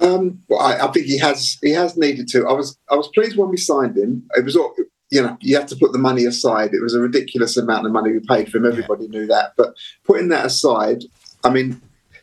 [0.00, 2.48] Um, well, I, I think he has he has needed to.
[2.48, 4.28] I was I was pleased when we signed him.
[4.36, 4.74] It was all
[5.10, 5.36] you know.
[5.40, 6.74] You have to put the money aside.
[6.74, 8.66] It was a ridiculous amount of money we paid for him.
[8.66, 9.52] Everybody knew that.
[9.56, 11.04] But putting that aside,
[11.44, 11.80] I mean,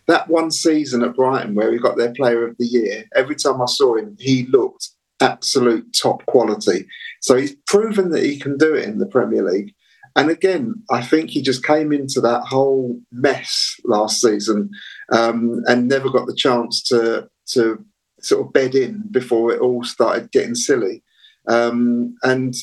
[0.08, 3.06] that one season at Brighton where he got their Player of the Year.
[3.16, 4.90] Every time I saw him, he looked
[5.22, 6.86] absolute top quality.
[7.22, 9.74] So he's proven that he can do it in the Premier League.
[10.16, 14.70] And again, I think he just came into that whole mess last season
[15.12, 17.84] um, and never got the chance to to
[18.22, 21.04] sort of bed in before it all started getting silly.
[21.48, 22.56] Um, and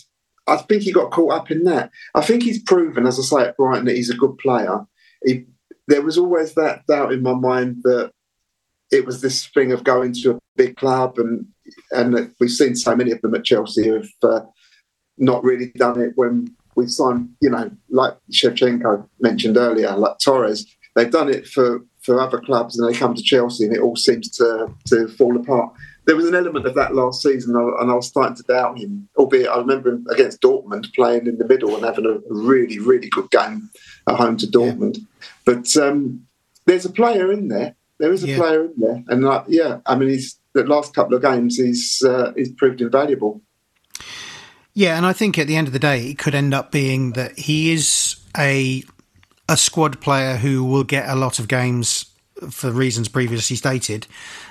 [0.52, 1.90] I think he got caught up in that.
[2.14, 4.84] I think he's proven, as I say at Brighton, that he's a good player.
[5.24, 5.46] He,
[5.88, 8.12] there was always that doubt in my mind that
[8.90, 11.46] it was this thing of going to a big club, and
[11.92, 14.40] and we've seen so many of them at Chelsea who've uh,
[15.16, 20.66] not really done it when we've signed, you know, like Shevchenko mentioned earlier, like Torres.
[20.94, 23.96] They've done it for for other clubs, and they come to Chelsea, and it all
[23.96, 25.72] seems to to fall apart.
[26.04, 29.08] There was an element of that last season, and I was starting to doubt him.
[29.16, 33.08] Albeit, I remember him against Dortmund playing in the middle and having a really, really
[33.08, 33.70] good game
[34.08, 34.98] at home to Dortmund.
[34.98, 35.04] Yeah.
[35.44, 36.26] But um,
[36.66, 37.76] there's a player in there.
[37.98, 38.36] There is a yeah.
[38.36, 42.02] player in there, and like, yeah, I mean, he's the last couple of games, he's
[42.02, 43.40] uh, he's proved invaluable.
[44.74, 47.12] Yeah, and I think at the end of the day, it could end up being
[47.12, 48.82] that he is a
[49.48, 52.06] a squad player who will get a lot of games
[52.50, 54.06] for reasons previously stated,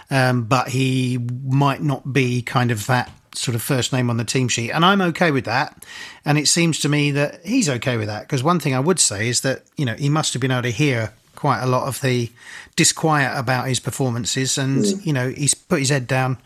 [0.10, 4.26] um, but he might not be kind of that sort of first name on the
[4.26, 4.72] team sheet.
[4.72, 5.86] And I'm okay with that.
[6.26, 8.22] And it seems to me that he's okay with that.
[8.24, 10.64] Because one thing I would say is that, you know, he must have been able
[10.64, 12.30] to hear quite a lot of the
[12.76, 14.58] disquiet about his performances.
[14.58, 15.06] And, mm.
[15.06, 16.38] you know, he's put his head down,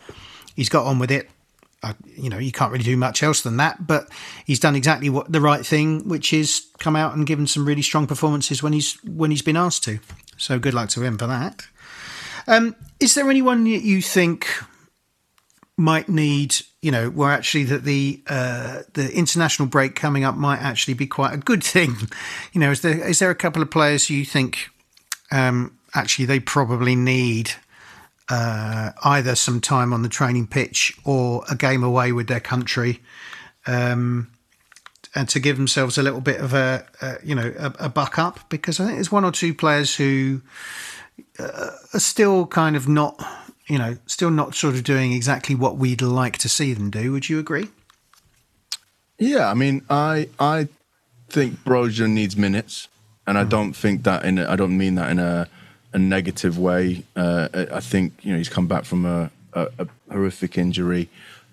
[0.54, 1.28] he's got on with it
[2.16, 3.86] you know, you can't really do much else than that.
[3.86, 4.08] But
[4.44, 7.82] he's done exactly what the right thing, which is come out and given some really
[7.82, 9.98] strong performances when he's when he's been asked to.
[10.36, 11.66] So good luck to him for that.
[12.46, 14.48] Um, is there anyone that you think
[15.76, 16.56] might need?
[16.82, 21.06] You know, where actually that the uh, the international break coming up might actually be
[21.06, 21.96] quite a good thing.
[22.52, 24.70] You know, is there is there a couple of players you think
[25.30, 27.50] um, actually they probably need
[28.28, 33.00] uh, either some time on the training pitch or a game away with their country,
[33.66, 34.30] um,
[35.16, 38.18] and to give themselves a little bit of a, a you know a, a, buck
[38.18, 40.42] up because I think there's one or two players who
[41.38, 43.18] uh, are still kind of not
[43.66, 47.10] you know still not sort of doing exactly what we'd like to see them do.
[47.12, 47.68] Would you agree?
[49.18, 50.68] Yeah, I mean, I I
[51.30, 52.88] think Broja needs minutes,
[53.26, 53.48] and I hmm.
[53.48, 55.48] don't think that in a, I don't mean that in a
[55.94, 57.04] a negative way.
[57.16, 61.08] Uh, I think you know he's come back from a, a, a horrific injury.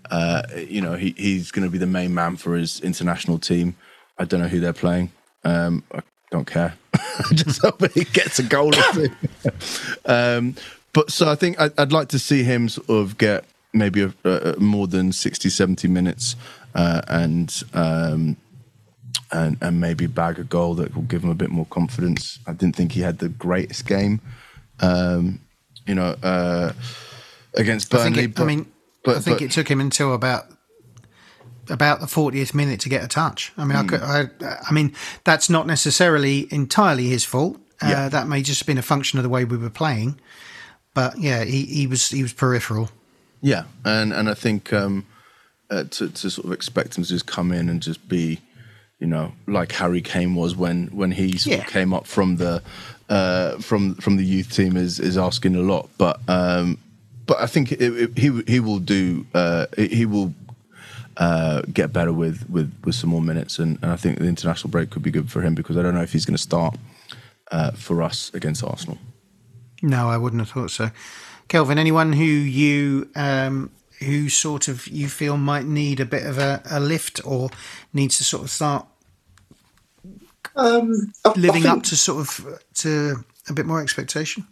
[0.09, 3.75] Uh, you know he, he's going to be the main man for his international team.
[4.17, 5.11] I don't know who they're playing.
[5.43, 6.75] Um, I don't care.
[7.33, 9.09] Just hope he gets a goal or two.
[10.05, 10.55] um,
[10.93, 14.29] but so I think I'd, I'd, like to see him sort of get maybe a,
[14.29, 16.35] a more than 60, 70 minutes
[16.75, 18.37] uh, and um,
[19.31, 22.39] and, and maybe bag a goal that will give him a bit more confidence.
[22.45, 24.21] I didn't think he had the greatest game,
[24.79, 25.39] um,
[25.87, 26.73] you know, uh,
[27.55, 28.21] against Burnley.
[28.21, 28.71] I, it, but, I mean,
[29.03, 30.45] but, I think but, it took him until about
[31.69, 33.53] about the 40th minute to get a touch.
[33.57, 33.83] I mean, mm.
[33.83, 37.55] I, could, I, I, mean, that's not necessarily entirely his fault.
[37.81, 38.09] Uh, yeah.
[38.09, 40.19] That may just have been a function of the way we were playing.
[40.93, 42.89] But yeah, he, he was he was peripheral.
[43.41, 45.05] Yeah, and and I think um,
[45.69, 48.39] uh, to to sort of expect him to just come in and just be
[49.03, 51.63] you know, like Harry Kane was when when he sort yeah.
[51.63, 52.63] of came up from the
[53.09, 55.89] uh, from from the youth team is is asking a lot.
[55.97, 56.77] But um,
[57.25, 60.33] but I think it, it, he he will do uh, he will
[61.17, 64.71] uh, get better with, with with some more minutes, and, and, I think the international
[64.71, 66.75] break could be good for him because I don't know if he's going to start
[67.51, 68.97] uh, for us against Arsenal.
[69.81, 70.89] No, I wouldn't have thought so.
[71.47, 76.37] Kelvin, anyone who you um, who sort of you feel might need a bit of
[76.37, 77.49] a, a lift or
[77.93, 78.87] needs to sort of start
[80.55, 84.47] um, living think, up to sort of to a bit more expectation?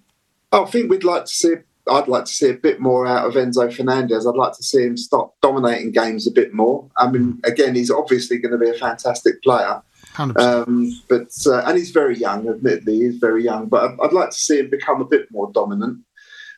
[0.51, 1.55] I think we'd like to see.
[1.91, 4.25] I'd like to see a bit more out of Enzo Fernandez.
[4.25, 6.89] I'd like to see him stop dominating games a bit more.
[6.97, 9.81] I mean, again, he's obviously going to be a fantastic player.
[10.17, 12.47] Um, but uh, and he's very young.
[12.49, 13.67] Admittedly, he's very young.
[13.67, 15.99] But I'd, I'd, like to see him become a bit more dominant.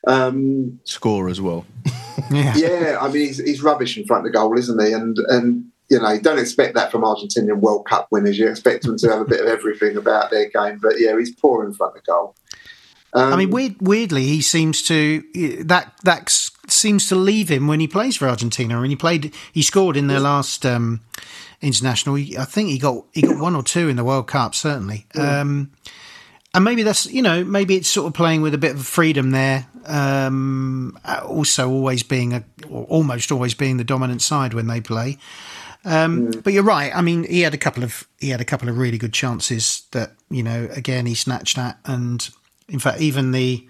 [0.07, 1.65] Um, Score as well.
[2.31, 2.55] yeah.
[2.55, 4.91] yeah, I mean, he's, he's rubbish in front of the goal, isn't he?
[4.91, 8.39] And and you know, you don't expect that from Argentinian World Cup winners.
[8.39, 11.35] You expect them to have a bit of everything about their game, but yeah, he's
[11.35, 12.35] poor in front of goal.
[13.15, 15.23] Um, I mean, weird, weirdly, he seems to
[15.65, 16.29] that that
[16.67, 18.79] seems to leave him when he plays for Argentina.
[18.79, 21.01] When he played, he scored in their last um,
[21.61, 22.15] international.
[22.15, 25.05] I think he got he got one or two in the World Cup, certainly.
[25.15, 25.41] Yeah.
[25.41, 25.71] Um,
[26.55, 29.31] and maybe that's you know maybe it's sort of playing with a bit of freedom
[29.31, 29.67] there.
[29.85, 35.17] Um, also, always being a almost always being the dominant side when they play.
[35.85, 36.31] Um.
[36.31, 36.95] But you're right.
[36.95, 39.83] I mean, he had a couple of he had a couple of really good chances
[39.91, 42.29] that you know again he snatched at, and
[42.69, 43.67] in fact, even the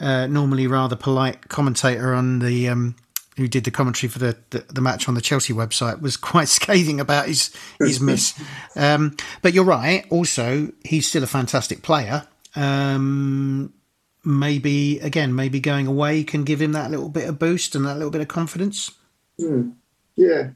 [0.00, 2.96] uh, normally rather polite commentator on the um,
[3.36, 6.48] who did the commentary for the, the, the, match on the Chelsea website was quite
[6.48, 8.34] scathing about his his miss.
[8.78, 10.04] Um, but you're right.
[10.10, 12.28] Also, he's still a fantastic player.
[12.54, 13.72] Um,
[14.22, 17.94] maybe again, maybe going away can give him that little bit of boost and that
[17.94, 18.92] little bit of confidence.
[19.40, 19.76] Mm.
[20.14, 20.50] Yeah,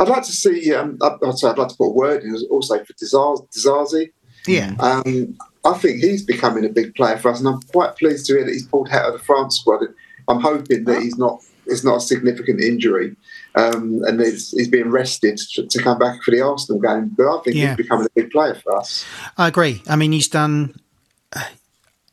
[0.00, 0.74] I'd like to see.
[0.74, 4.10] Um, I'd, I'd like to put a word in also for Disasi.
[4.46, 4.74] Yeah.
[4.78, 8.34] Um, I think he's becoming a big player for us, and I'm quite pleased to
[8.34, 9.80] hear that he's pulled out of the France squad.
[10.28, 13.16] I'm hoping that he's not it's not a significant injury,
[13.54, 17.10] um, and he's, he's being rested to, to, come back for the Arsenal game.
[17.16, 17.68] But I think yeah.
[17.68, 19.04] he's becoming a big player for us.
[19.38, 19.82] I agree.
[19.88, 20.78] I mean, he's done.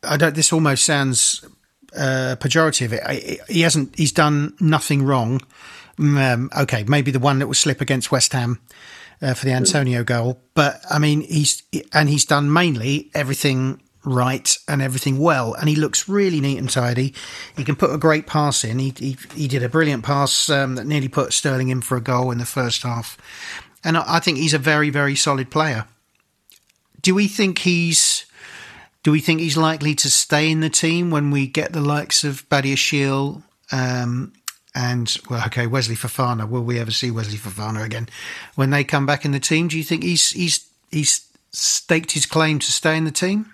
[0.02, 0.34] I don't.
[0.34, 1.44] This almost sounds
[1.94, 3.46] uh, pejorative.
[3.48, 3.96] He hasn't.
[3.96, 5.40] He's done nothing wrong.
[5.98, 8.60] Um, okay, maybe the one that was slip against West Ham
[9.22, 11.62] uh, for the Antonio goal, but I mean, he's
[11.92, 16.68] and he's done mainly everything right and everything well, and he looks really neat and
[16.68, 17.14] tidy.
[17.56, 18.78] He can put a great pass in.
[18.80, 22.00] He he, he did a brilliant pass um, that nearly put Sterling in for a
[22.00, 23.16] goal in the first half,
[23.84, 25.86] and I, I think he's a very very solid player.
[27.00, 28.26] Do we think he's
[29.02, 32.24] do we think he's likely to stay in the team when we get the likes
[32.24, 33.42] of Badiashile
[33.72, 34.32] um,
[34.74, 36.48] and well, okay, Wesley Fofana?
[36.48, 38.08] Will we ever see Wesley Fofana again
[38.54, 39.68] when they come back in the team?
[39.68, 43.52] Do you think he's he's he's staked his claim to stay in the team?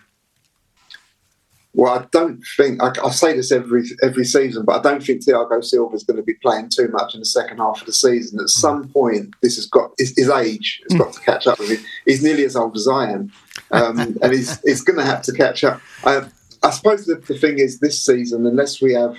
[1.75, 5.25] Well, I don't think I, I, say this every every season, but I don't think
[5.25, 7.93] Thiago Silva is going to be playing too much in the second half of the
[7.93, 8.39] season.
[8.39, 8.47] At hmm.
[8.47, 11.85] some point, this has got his, his age has got to catch up with him.
[12.05, 13.33] He's nearly as old as I am,
[13.71, 15.81] um, and he's he's going to have to catch up.
[16.05, 16.27] I,
[16.63, 19.17] I suppose the, the, thing is this season, unless we have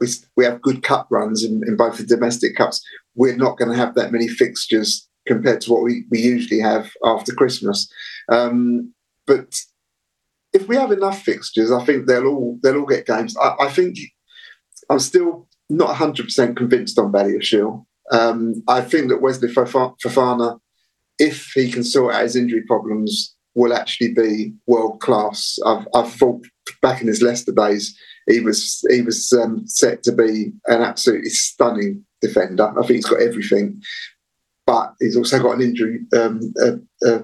[0.00, 2.84] we, we have good cup runs in, in both the domestic cups,
[3.14, 6.90] we're not going to have that many fixtures compared to what we, we usually have
[7.04, 7.90] after Christmas.
[8.30, 8.92] Um,
[9.26, 9.54] but
[10.52, 13.36] if we have enough fixtures, I think they'll all they'll all get games.
[13.36, 13.98] I, I think
[14.88, 17.84] I'm still not 100 percent convinced on Badiashile.
[18.10, 20.58] Um, I think that Wesley Fofana,
[21.18, 25.58] if he can sort out his injury problems, will actually be world class.
[25.66, 26.46] I've, I've thought
[26.80, 31.30] back in his Leicester days, he was he was um, set to be an absolutely
[31.30, 32.68] stunning defender.
[32.70, 33.80] I think he's got everything,
[34.66, 37.22] but he's also got an injury, um, a, a,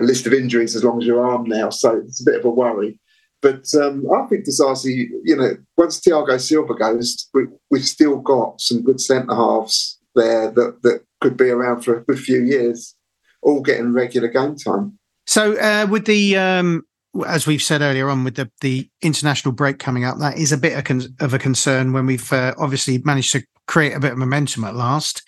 [0.00, 2.44] a list of injuries as long as your arm now, so it's a bit of
[2.44, 3.00] a worry.
[3.40, 8.60] But um, I think Disasi, you know, once Thiago Silva goes, we, have still got
[8.60, 12.94] some good centre halves there that, that could be around for a good few years,
[13.42, 14.98] all getting regular game time.
[15.26, 16.84] So, uh, with the um,
[17.26, 20.58] as we've said earlier on, with the the international break coming up, that is a
[20.58, 20.90] bit
[21.20, 24.74] of, a concern when we've uh, obviously managed to create a bit of momentum at
[24.74, 25.22] last.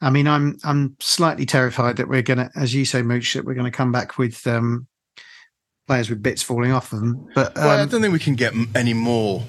[0.00, 3.54] I mean, I'm I'm slightly terrified that we're gonna, as you say, Mouch, that we're
[3.54, 4.86] going to come back with um,
[5.86, 7.28] players with bits falling off of them.
[7.34, 9.42] But um, well, I um, don't think we can get any more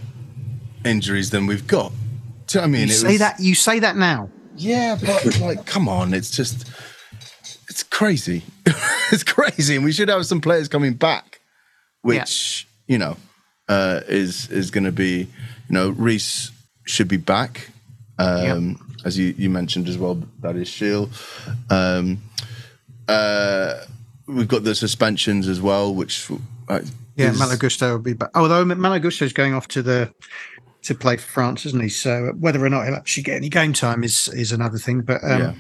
[0.84, 1.92] injuries than we've got.
[2.48, 2.88] Do you know I mean?
[2.88, 3.20] You say was...
[3.20, 4.30] that you say that now.
[4.58, 6.70] Yeah, but like, come on, it's just
[7.70, 8.44] it's crazy.
[9.12, 11.31] it's crazy, and we should have some players coming back,
[12.02, 12.94] which yeah.
[12.94, 13.18] you know
[13.70, 15.28] uh, is is going to be, you
[15.70, 16.52] know, Reece
[16.86, 17.70] should be back.
[18.20, 21.10] Um, as you, you mentioned as well, Badiashile.
[21.72, 22.22] Um,
[23.08, 23.86] uh,
[24.28, 26.30] we've got the suspensions as well, which
[26.70, 26.82] uh,
[27.16, 27.40] yeah, is...
[27.40, 27.56] Malo
[27.94, 28.30] will be back.
[28.36, 30.14] Although Malo Gusto is going off to the
[30.84, 31.90] to play for France, isn't he?
[31.90, 35.02] So whether or not he'll actually get any game time is is another thing.
[35.02, 35.54] But um, yeah.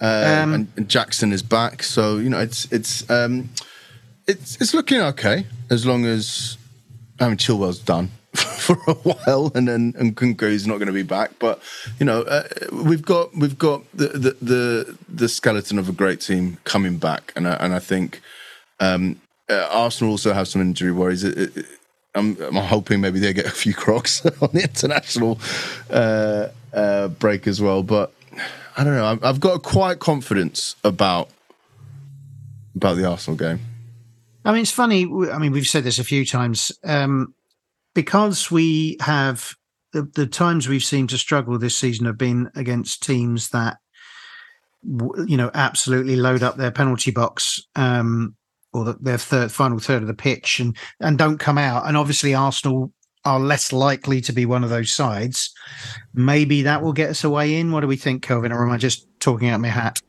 [0.00, 3.50] Uh, um, and, and, Jackson is back, so you know it's it's um,
[4.32, 6.56] it's it's looking okay as long as
[7.20, 8.10] I mean Chilwell's done.
[8.62, 11.32] for a while, and then and Nkunku is not going to be back.
[11.38, 11.60] But
[12.00, 16.22] you know, uh, we've got we've got the, the, the the skeleton of a great
[16.22, 18.22] team coming back, and I, and I think
[18.80, 19.20] um,
[19.50, 21.24] uh, Arsenal also have some injury worries.
[21.24, 21.66] It, it,
[22.14, 25.38] I'm, I'm, hoping maybe they get a few crocs on the international
[25.90, 28.12] uh, uh, break as well, but
[28.76, 29.18] I don't know.
[29.22, 31.28] I've, got quite confidence about
[32.74, 33.60] about the Arsenal game.
[34.44, 35.04] I mean, it's funny.
[35.04, 36.72] I mean, we've said this a few times.
[36.84, 37.34] Um,
[37.94, 39.54] because we have
[39.92, 43.78] the, the times we've seemed to struggle this season have been against teams that
[45.26, 48.34] you know absolutely load up their penalty box um,
[48.72, 51.96] or the, their third final third of the pitch and and don't come out and
[51.96, 52.92] obviously arsenal
[53.24, 55.54] are less likely to be one of those sides
[56.14, 58.76] maybe that will get us away in what do we think kelvin or am i
[58.76, 60.00] just talking out my hat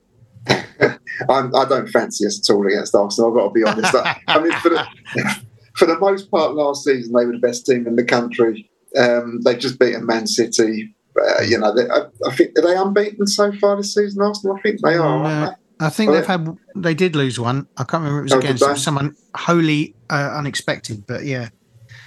[1.30, 3.30] I'm, I do not fancy us at all against Arsenal.
[3.30, 3.95] I've got to be honest.
[4.28, 4.86] I mean, for the,
[5.76, 8.70] for the most part last season, they were the best team in the country.
[8.97, 10.95] Um, they've just beaten Man City.
[11.20, 14.22] Uh, you know, they, I, I, think are they unbeaten so far this season?
[14.22, 15.24] Arsenal, I think they are.
[15.24, 15.86] Uh, they?
[15.86, 16.57] I think they've had.
[16.76, 17.68] They did lose one.
[17.78, 18.20] I can't remember.
[18.20, 21.49] It was oh, against someone wholly uh, unexpected, but yeah.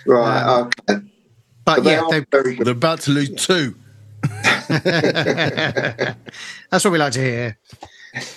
[0.06, 0.42] Right.
[0.42, 1.04] Um, okay.
[1.64, 3.74] But, but yeah, they they're about to lose two.
[4.68, 6.14] That's
[6.84, 7.58] what we like to hear.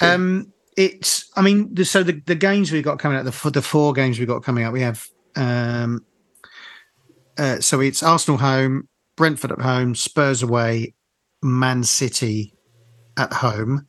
[0.02, 1.30] Um, it's.
[1.36, 4.18] I mean, the, so the, the games we've got coming up, the the four games
[4.18, 6.06] we've got coming up, we have um,
[7.38, 10.94] uh, so it's Arsenal home, Brentford at home, Spurs away,
[11.42, 12.54] Man City
[13.18, 13.88] at home.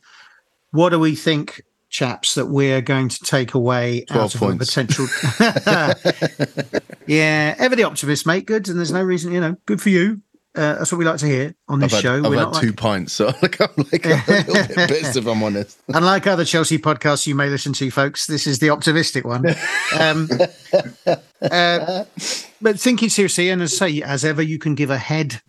[0.71, 4.77] What do we think, chaps, that we're going to take away out of points.
[4.77, 5.07] a potential?
[7.07, 8.45] yeah, ever the optimist, mate.
[8.45, 10.21] Good, and there's no reason, you know, good for you.
[10.53, 12.17] Uh, that's what we like to hear on I've this had, show.
[12.17, 15.15] I've We're had not two like- pints, so like, I'm like a little bit pissed
[15.15, 15.79] if I'm honest.
[15.87, 19.45] Unlike other Chelsea podcasts you may listen to, folks, this is the optimistic one.
[19.97, 20.27] Um,
[21.41, 22.03] uh,
[22.61, 25.41] but thinking seriously, and as I say, as ever, you can give a head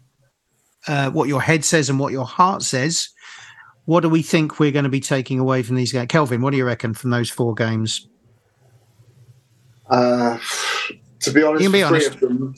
[0.86, 3.08] uh, what your head says and what your heart says.
[3.84, 6.06] What do we think we're going to be taking away from these games?
[6.08, 8.06] Kelvin, what do you reckon from those four games?
[9.90, 10.38] Uh,
[11.20, 12.14] to be honest, be three honest.
[12.14, 12.54] of them,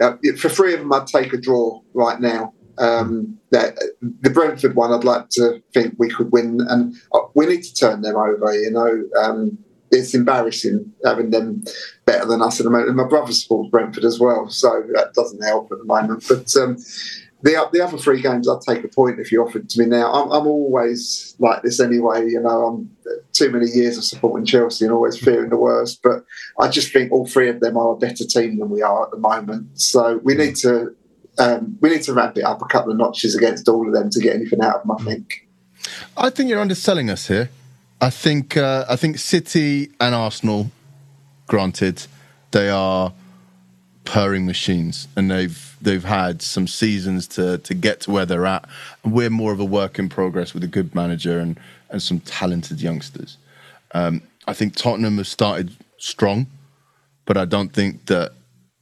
[0.00, 2.52] uh, for three of them, I'd take a draw right now.
[2.78, 3.78] Um, that
[4.20, 7.74] the Brentford one, I'd like to think we could win, and uh, we need to
[7.74, 8.52] turn them over.
[8.54, 9.58] You know, um,
[9.90, 11.64] it's embarrassing having them
[12.04, 12.88] better than us at the moment.
[12.88, 16.24] And my brother supports Brentford as well, so that doesn't help at the moment.
[16.28, 16.76] But um,
[17.42, 19.86] the the other three games, I'd take a point if you offered it to me
[19.86, 20.12] now.
[20.12, 22.28] I'm, I'm always like this anyway.
[22.28, 22.96] You know, I'm
[23.32, 26.02] too many years of supporting Chelsea and always fearing the worst.
[26.02, 26.24] But
[26.58, 29.10] I just think all three of them are a better team than we are at
[29.10, 29.78] the moment.
[29.78, 30.94] So we need to
[31.38, 34.10] um, we need to ramp it up a couple of notches against all of them
[34.10, 34.92] to get anything out of them.
[34.92, 35.46] I think.
[36.16, 37.50] I think you're underselling us here.
[38.00, 40.70] I think uh, I think City and Arsenal,
[41.46, 42.06] granted,
[42.50, 43.12] they are
[44.06, 48.66] purring machines, and they've they've had some seasons to to get to where they're at.
[49.04, 52.20] And we're more of a work in progress with a good manager and and some
[52.20, 53.36] talented youngsters.
[53.92, 56.46] Um, I think Tottenham have started strong,
[57.26, 58.32] but I don't think that,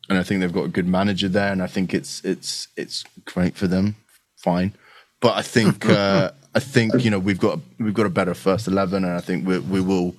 [0.08, 3.04] and I think they've got a good manager there, and I think it's it's it's
[3.24, 3.96] great for them.
[4.36, 4.74] Fine,
[5.20, 8.68] but I think uh, I think you know we've got we've got a better first
[8.68, 10.14] eleven, and I think we we will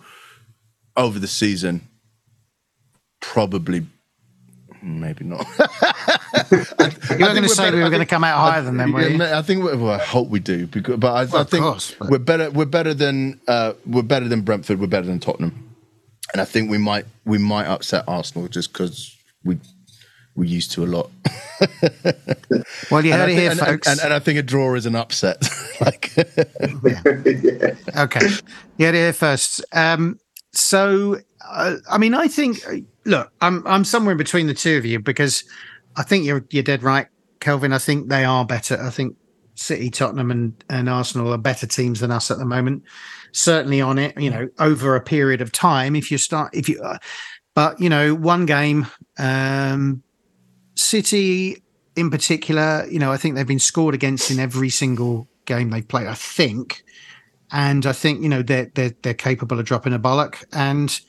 [0.97, 1.87] over the season
[3.19, 3.85] probably
[4.85, 5.45] maybe not.
[6.51, 9.07] You were going to say we were going to come out higher than them, were
[9.07, 9.23] you?
[9.23, 9.63] I think.
[9.63, 12.17] we- Well, I hope we do, because, but I, I of think course, but- we're
[12.19, 12.51] better.
[12.51, 14.79] We're better than uh, we're better than Brentford.
[14.79, 15.75] We're better than Tottenham,
[16.33, 19.15] and I think we might we might upset Arsenal just because
[19.45, 19.57] we
[20.35, 21.09] we're used to a lot.
[22.91, 23.87] Well, you And heard I it think- here, and, folks.
[23.87, 25.37] And, and I think a draw is an upset.
[25.81, 27.01] like, yeah.
[27.97, 28.27] Okay.
[28.77, 29.63] Yeah, here first.
[29.71, 30.19] Um,
[30.53, 31.17] so,
[31.47, 32.57] uh, I mean, I think,
[33.05, 35.43] look, I'm I'm somewhere in between the two of you because
[35.95, 37.07] I think you're you're dead right,
[37.39, 37.73] Kelvin.
[37.73, 38.81] I think they are better.
[38.81, 39.15] I think
[39.55, 42.83] City, Tottenham, and and Arsenal are better teams than us at the moment.
[43.31, 45.95] Certainly on it, you know, over a period of time.
[45.95, 46.97] If you start, if you, uh,
[47.53, 48.87] but you know, one game,
[49.17, 50.03] um,
[50.75, 51.61] City
[51.95, 55.87] in particular, you know, I think they've been scored against in every single game they've
[55.87, 56.07] played.
[56.07, 56.83] I think
[57.51, 60.43] and I think you know they're they're they're capable of dropping a bollock.
[60.51, 60.99] And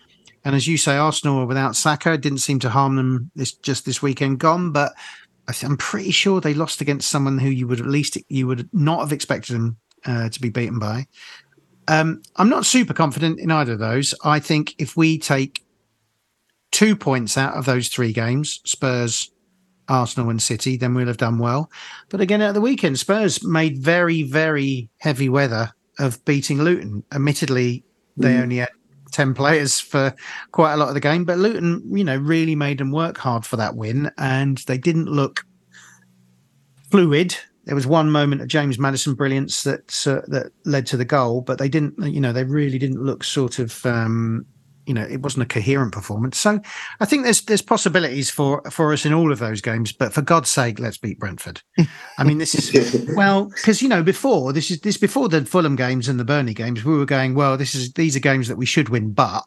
[0.46, 4.00] and as you say, Arsenal without Saka didn't seem to harm them this just this
[4.00, 4.70] weekend gone.
[4.70, 4.92] But
[5.60, 9.00] I'm pretty sure they lost against someone who you would at least you would not
[9.00, 11.08] have expected them uh, to be beaten by.
[11.88, 14.14] Um, I'm not super confident in either of those.
[14.22, 15.64] I think if we take
[16.70, 19.32] two points out of those three games, Spurs,
[19.88, 21.72] Arsenal, and City, then we'll have done well.
[22.08, 27.02] But again, at the weekend, Spurs made very, very heavy weather of beating Luton.
[27.12, 27.82] Admittedly,
[28.16, 28.70] they only had
[29.12, 30.14] 10 players for
[30.52, 33.44] quite a lot of the game, but Luton, you know, really made them work hard
[33.44, 35.44] for that win and they didn't look
[36.90, 37.36] fluid.
[37.64, 41.40] There was one moment of James Maddison brilliance that uh, that led to the goal,
[41.40, 44.46] but they didn't, you know, they really didn't look sort of um,
[44.86, 46.38] you know, it wasn't a coherent performance.
[46.38, 46.60] So
[47.00, 50.22] I think there's there's possibilities for for us in all of those games, but for
[50.22, 51.60] God's sake, let's beat Brentford.
[52.18, 55.76] I mean, this is well because you know before this is this before the Fulham
[55.76, 57.56] games and the Burnley games, we were going well.
[57.56, 59.42] This is these are games that we should win, but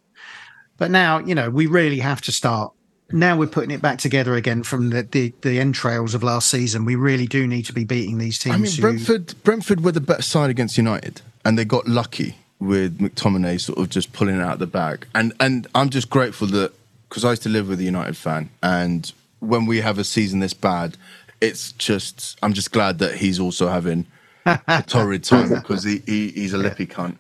[0.78, 2.74] but now you know we really have to start.
[3.12, 6.86] Now we're putting it back together again from the, the, the entrails of last season.
[6.86, 8.56] We really do need to be beating these teams.
[8.56, 12.36] I mean, who- Brentford Brentford were the better side against United, and they got lucky
[12.60, 15.08] with McTominay sort of just pulling it out the bag.
[15.16, 16.74] And and I'm just grateful that
[17.08, 20.40] because I used to live with a United fan, and when we have a season
[20.40, 20.98] this bad,
[21.42, 24.06] it's just I'm just glad that he's also having
[24.46, 27.18] a torrid time because he, he he's a lippy cunt.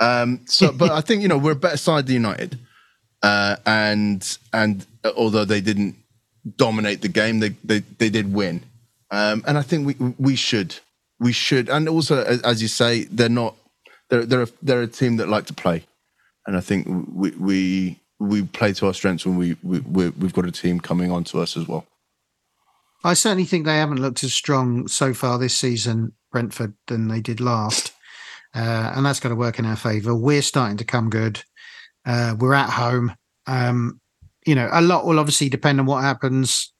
[0.00, 2.58] Um, so, but I think you know we're a better side than United,
[3.22, 4.84] uh, and and
[5.16, 5.96] although they didn't
[6.56, 8.64] dominate the game, they they, they did win,
[9.10, 10.74] um, and I think we we should
[11.20, 13.54] we should, and also as you say, they're not
[14.12, 15.86] they're they're a, they're a team that like to play,
[16.46, 20.34] and I think we we we play to our strengths when we, we we we've
[20.34, 21.86] got a team coming on to us as well.
[23.04, 27.20] I certainly think they haven't looked as strong so far this season, Brentford, than they
[27.20, 27.92] did last.
[28.54, 30.14] Uh, and that's going to work in our favour.
[30.14, 31.42] We're starting to come good.
[32.04, 33.14] Uh, we're at home.
[33.46, 33.98] Um,
[34.46, 36.72] you know, a lot will obviously depend on what happens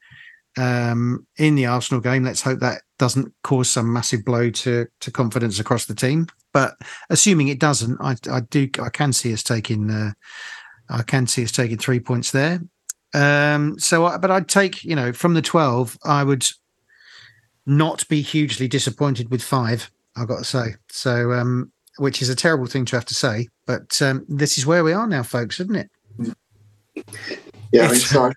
[0.58, 2.24] um, in the Arsenal game.
[2.24, 6.28] Let's hope that doesn't cause some massive blow to to confidence across the team.
[6.53, 6.76] But
[7.11, 10.12] assuming it doesn't, I, I do I can see us taking uh,
[10.88, 12.61] I can see us taking three points there.
[13.14, 16.46] Um, so, but I'd take you know from the twelve, I would
[17.66, 19.90] not be hugely disappointed with five.
[20.16, 20.74] I've got to say.
[20.88, 24.66] So, um, which is a terrible thing to have to say, but um, this is
[24.66, 25.90] where we are now, folks, isn't it?
[27.72, 28.32] Yeah, I so.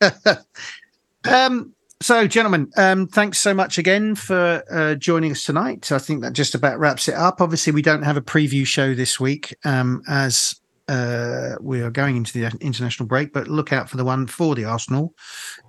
[1.24, 5.90] um, so, gentlemen, um, thanks so much again for uh, joining us tonight.
[5.90, 7.40] I think that just about wraps it up.
[7.40, 12.16] Obviously, we don't have a preview show this week um, as uh, we are going
[12.16, 15.14] into the international break, but look out for the one for the Arsenal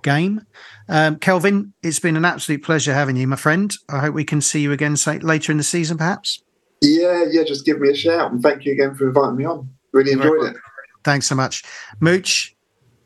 [0.02, 0.42] game.
[0.88, 3.74] Um, Kelvin, it's been an absolute pleasure having you, my friend.
[3.88, 6.42] I hope we can see you again say, later in the season, perhaps.
[6.80, 9.68] Yeah, yeah, just give me a shout and thank you again for inviting me on.
[9.92, 10.56] Really enjoyed it.
[11.02, 11.64] Thanks so much.
[12.00, 12.54] Mouch,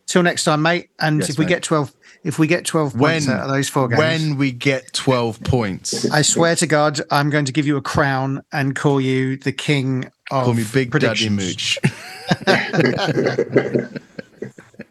[0.07, 0.91] till next time, mate.
[0.99, 1.51] And Yes, if we mate.
[1.51, 1.95] get 12,
[2.25, 5.43] if we get 12 points When out of those four games, when we get twelve
[5.43, 9.37] points, I swear to God, I'm going to give you a crown and call you
[9.37, 11.31] the king of call me Big Daddy predictions.
[11.31, 11.79] Mouch.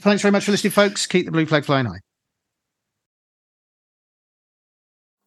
[0.02, 1.06] Thanks very much for listening, folks.
[1.08, 2.00] Keep the blue flag flying high.